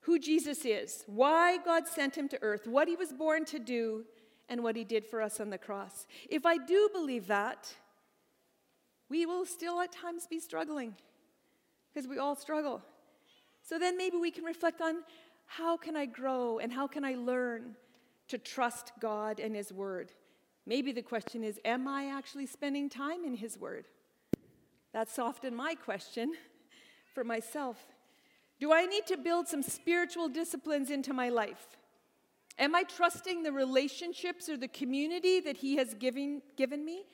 Who 0.00 0.18
Jesus 0.18 0.64
is, 0.64 1.04
why 1.06 1.56
God 1.58 1.86
sent 1.86 2.16
him 2.16 2.28
to 2.28 2.42
earth, 2.42 2.66
what 2.66 2.88
he 2.88 2.96
was 2.96 3.12
born 3.12 3.44
to 3.46 3.58
do, 3.58 4.04
and 4.48 4.62
what 4.62 4.76
he 4.76 4.84
did 4.84 5.06
for 5.06 5.22
us 5.22 5.40
on 5.40 5.50
the 5.50 5.58
cross. 5.58 6.06
If 6.28 6.44
I 6.44 6.58
do 6.58 6.90
believe 6.92 7.28
that, 7.28 7.72
we 9.08 9.24
will 9.26 9.46
still 9.46 9.80
at 9.80 9.92
times 9.92 10.26
be 10.26 10.40
struggling 10.40 10.94
because 11.92 12.08
we 12.08 12.18
all 12.18 12.36
struggle. 12.36 12.82
So 13.62 13.78
then 13.78 13.96
maybe 13.96 14.16
we 14.16 14.30
can 14.30 14.44
reflect 14.44 14.82
on 14.82 14.96
how 15.46 15.76
can 15.76 15.96
I 15.96 16.06
grow 16.06 16.58
and 16.58 16.72
how 16.72 16.86
can 16.86 17.04
I 17.04 17.14
learn 17.14 17.76
to 18.28 18.38
trust 18.38 18.92
God 19.00 19.40
and 19.40 19.54
his 19.54 19.72
word? 19.72 20.12
Maybe 20.66 20.92
the 20.92 21.02
question 21.02 21.44
is 21.44 21.60
Am 21.64 21.86
I 21.86 22.06
actually 22.06 22.46
spending 22.46 22.88
time 22.88 23.24
in 23.24 23.34
His 23.34 23.58
Word? 23.58 23.86
That's 24.92 25.18
often 25.18 25.54
my 25.54 25.74
question 25.74 26.32
for 27.14 27.24
myself. 27.24 27.78
Do 28.60 28.72
I 28.72 28.86
need 28.86 29.06
to 29.06 29.16
build 29.16 29.48
some 29.48 29.62
spiritual 29.62 30.28
disciplines 30.28 30.90
into 30.90 31.12
my 31.12 31.28
life? 31.28 31.76
Am 32.58 32.74
I 32.74 32.84
trusting 32.84 33.42
the 33.42 33.50
relationships 33.50 34.48
or 34.48 34.56
the 34.56 34.68
community 34.68 35.40
that 35.40 35.56
He 35.56 35.76
has 35.76 35.94
given, 35.94 36.40
given 36.56 36.84
me? 36.84 37.04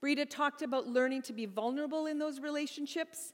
Brita 0.00 0.26
talked 0.26 0.62
about 0.62 0.86
learning 0.86 1.22
to 1.22 1.32
be 1.32 1.46
vulnerable 1.46 2.06
in 2.06 2.18
those 2.18 2.38
relationships. 2.38 3.32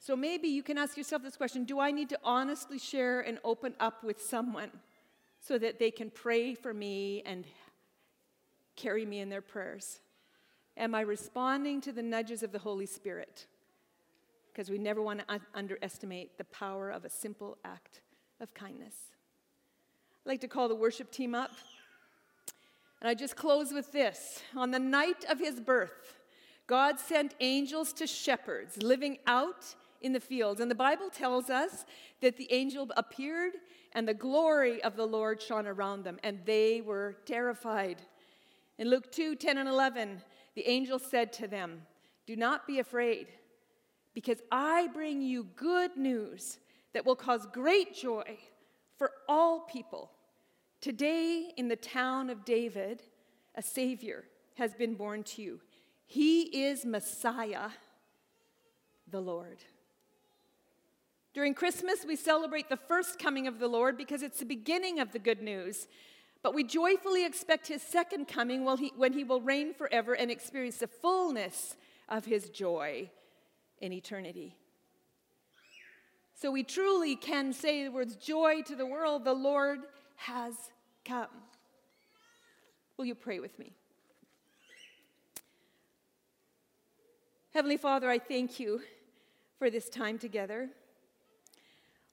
So 0.00 0.16
maybe 0.16 0.48
you 0.48 0.62
can 0.62 0.78
ask 0.78 0.96
yourself 0.96 1.22
this 1.22 1.36
question 1.36 1.64
Do 1.64 1.80
I 1.80 1.90
need 1.90 2.08
to 2.10 2.18
honestly 2.24 2.78
share 2.78 3.20
and 3.20 3.38
open 3.44 3.74
up 3.78 4.02
with 4.02 4.20
someone 4.20 4.70
so 5.40 5.58
that 5.58 5.78
they 5.78 5.90
can 5.90 6.10
pray 6.10 6.54
for 6.54 6.74
me 6.74 7.22
and 7.24 7.44
carry 8.78 9.04
me 9.04 9.20
in 9.20 9.28
their 9.28 9.42
prayers? 9.42 10.00
Am 10.76 10.94
I 10.94 11.00
responding 11.00 11.80
to 11.82 11.92
the 11.92 12.02
nudges 12.02 12.42
of 12.42 12.52
the 12.52 12.58
Holy 12.60 12.86
Spirit? 12.86 13.46
Because 14.52 14.70
we 14.70 14.78
never 14.78 15.02
want 15.02 15.18
to 15.18 15.24
un- 15.28 15.40
underestimate 15.54 16.38
the 16.38 16.44
power 16.44 16.88
of 16.90 17.04
a 17.04 17.10
simple 17.10 17.58
act 17.64 18.00
of 18.40 18.54
kindness. 18.54 18.94
I'd 20.24 20.28
like 20.28 20.40
to 20.42 20.48
call 20.48 20.68
the 20.68 20.76
worship 20.76 21.10
team 21.10 21.34
up. 21.34 21.50
And 23.00 23.08
I 23.08 23.14
just 23.14 23.36
close 23.36 23.72
with 23.72 23.92
this. 23.92 24.40
On 24.56 24.70
the 24.70 24.78
night 24.78 25.24
of 25.28 25.38
his 25.38 25.60
birth, 25.60 26.16
God 26.66 26.98
sent 26.98 27.34
angels 27.40 27.92
to 27.94 28.06
shepherds 28.06 28.82
living 28.82 29.18
out 29.26 29.74
in 30.00 30.12
the 30.12 30.20
fields. 30.20 30.60
And 30.60 30.70
the 30.70 30.76
Bible 30.76 31.10
tells 31.10 31.50
us 31.50 31.84
that 32.20 32.36
the 32.36 32.52
angel 32.52 32.88
appeared 32.96 33.54
and 33.92 34.06
the 34.06 34.14
glory 34.14 34.82
of 34.82 34.96
the 34.96 35.06
Lord 35.06 35.40
shone 35.40 35.66
around 35.66 36.04
them, 36.04 36.18
and 36.22 36.40
they 36.44 36.80
were 36.80 37.16
terrified. 37.24 37.96
In 38.78 38.88
Luke 38.88 39.10
2 39.10 39.36
10 39.36 39.58
and 39.58 39.68
11, 39.68 40.22
the 40.54 40.68
angel 40.68 40.98
said 40.98 41.32
to 41.34 41.48
them, 41.48 41.82
Do 42.26 42.36
not 42.36 42.66
be 42.66 42.78
afraid, 42.78 43.28
because 44.14 44.40
I 44.50 44.88
bring 44.88 45.20
you 45.20 45.44
good 45.56 45.96
news 45.96 46.58
that 46.94 47.04
will 47.04 47.16
cause 47.16 47.46
great 47.52 47.94
joy 47.94 48.38
for 48.96 49.12
all 49.28 49.60
people. 49.60 50.12
Today, 50.80 51.52
in 51.56 51.68
the 51.68 51.76
town 51.76 52.30
of 52.30 52.44
David, 52.44 53.02
a 53.54 53.62
Savior 53.62 54.24
has 54.54 54.74
been 54.74 54.94
born 54.94 55.24
to 55.24 55.42
you. 55.42 55.60
He 56.06 56.64
is 56.64 56.84
Messiah, 56.84 57.70
the 59.10 59.20
Lord. 59.20 59.58
During 61.34 61.54
Christmas, 61.54 62.04
we 62.06 62.16
celebrate 62.16 62.68
the 62.68 62.76
first 62.76 63.18
coming 63.18 63.46
of 63.46 63.58
the 63.58 63.68
Lord 63.68 63.96
because 63.96 64.22
it's 64.22 64.38
the 64.40 64.46
beginning 64.46 64.98
of 64.98 65.12
the 65.12 65.18
good 65.18 65.42
news. 65.42 65.86
But 66.42 66.54
we 66.54 66.64
joyfully 66.64 67.26
expect 67.26 67.66
his 67.66 67.82
second 67.82 68.28
coming 68.28 68.64
when 68.64 69.12
he 69.12 69.24
will 69.24 69.40
reign 69.40 69.74
forever 69.74 70.14
and 70.14 70.30
experience 70.30 70.78
the 70.78 70.86
fullness 70.86 71.76
of 72.08 72.24
his 72.24 72.48
joy 72.48 73.10
in 73.80 73.92
eternity. 73.92 74.56
So 76.34 76.52
we 76.52 76.62
truly 76.62 77.16
can 77.16 77.52
say 77.52 77.84
the 77.84 77.90
words 77.90 78.14
joy 78.14 78.62
to 78.62 78.76
the 78.76 78.86
world, 78.86 79.24
the 79.24 79.32
Lord 79.32 79.80
has 80.14 80.54
come. 81.04 81.26
Will 82.96 83.06
you 83.06 83.16
pray 83.16 83.40
with 83.40 83.58
me? 83.58 83.72
Heavenly 87.52 87.76
Father, 87.76 88.08
I 88.08 88.20
thank 88.20 88.60
you 88.60 88.80
for 89.58 89.70
this 89.70 89.88
time 89.88 90.18
together. 90.18 90.68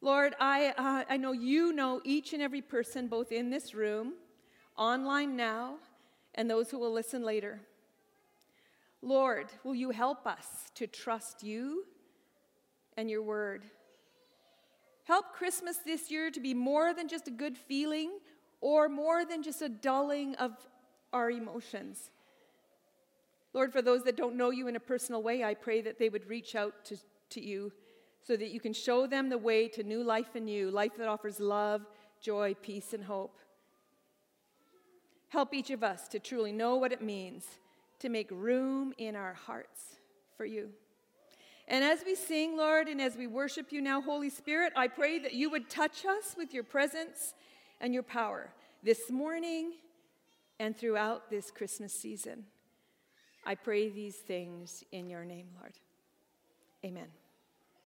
Lord, 0.02 0.36
I, 0.40 0.74
uh, 0.78 1.04
I 1.10 1.18
know 1.18 1.32
you 1.32 1.74
know 1.74 2.02
each 2.04 2.34
and 2.34 2.42
every 2.42 2.62
person, 2.62 3.08
both 3.08 3.32
in 3.32 3.50
this 3.50 3.74
room, 3.74 4.14
online 4.78 5.36
now, 5.36 5.76
and 6.36 6.50
those 6.50 6.70
who 6.70 6.78
will 6.78 6.92
listen 6.92 7.24
later. 7.24 7.62
Lord, 9.02 9.48
will 9.64 9.76
you 9.76 9.92
help 9.92 10.28
us 10.28 10.72
to 10.76 10.88
trust 10.88 11.44
you 11.44 11.86
and 12.98 13.10
your 13.10 13.22
word? 13.22 13.66
Help 15.06 15.34
Christmas 15.34 15.78
this 15.78 16.10
year 16.10 16.32
to 16.32 16.40
be 16.40 16.54
more 16.54 16.94
than 16.94 17.08
just 17.08 17.28
a 17.28 17.32
good 17.32 17.58
feeling 17.58 18.18
or 18.62 18.90
more 18.90 19.24
than 19.24 19.44
just 19.44 19.62
a 19.62 19.70
dulling 19.70 20.36
of 20.36 20.52
our 21.14 21.30
emotions. 21.30 22.10
Lord, 23.54 23.72
for 23.72 23.82
those 23.82 24.04
that 24.04 24.18
don't 24.18 24.36
know 24.36 24.50
you 24.50 24.68
in 24.68 24.76
a 24.76 24.80
personal 24.80 25.22
way, 25.22 25.44
I 25.44 25.54
pray 25.54 25.82
that 25.82 26.00
they 26.00 26.10
would 26.10 26.28
reach 26.28 26.56
out 26.56 26.74
to, 26.86 26.98
to 27.30 27.42
you 27.42 27.72
so 28.26 28.36
that 28.36 28.50
you 28.50 28.60
can 28.60 28.74
show 28.74 29.06
them 29.06 29.30
the 29.30 29.38
way 29.38 29.68
to 29.68 29.84
new 29.84 30.04
life 30.04 30.36
in 30.36 30.48
you, 30.48 30.72
life 30.72 30.94
that 30.98 31.08
offers 31.08 31.40
love, 31.40 31.86
joy, 32.22 32.56
peace, 32.62 32.94
and 32.94 33.04
hope. 33.04 33.38
Help 35.30 35.54
each 35.54 35.70
of 35.70 35.84
us 35.84 36.08
to 36.08 36.20
truly 36.20 36.52
know 36.52 36.76
what 36.76 36.92
it 36.92 37.02
means 37.02 37.46
to 38.00 38.10
make 38.10 38.30
room 38.32 38.94
in 38.98 39.16
our 39.16 39.34
hearts 39.34 39.98
for 40.38 40.46
you. 40.46 40.70
And 41.68 41.84
as 41.84 42.00
we 42.06 42.16
sing, 42.16 42.58
Lord, 42.58 42.88
and 42.88 43.02
as 43.02 43.16
we 43.16 43.28
worship 43.28 43.72
you 43.72 43.82
now, 43.82 44.02
Holy 44.02 44.30
Spirit, 44.30 44.74
I 44.76 44.88
pray 44.88 45.20
that 45.20 45.34
you 45.34 45.50
would 45.50 45.70
touch 45.70 46.06
us 46.06 46.36
with 46.38 46.54
your 46.54 46.64
presence 46.64 47.34
and 47.82 47.94
your 47.94 48.04
power 48.04 48.50
this 48.84 49.10
morning 49.10 49.74
and 50.60 50.78
throughout 50.78 51.30
this 51.30 51.52
Christmas 51.52 51.94
season. 51.94 52.46
I 53.46 53.56
pray 53.56 53.90
these 53.90 54.18
things 54.18 54.84
in 54.92 55.10
your 55.10 55.26
name, 55.26 55.48
Lord. 55.60 55.74
Amen. 56.84 57.08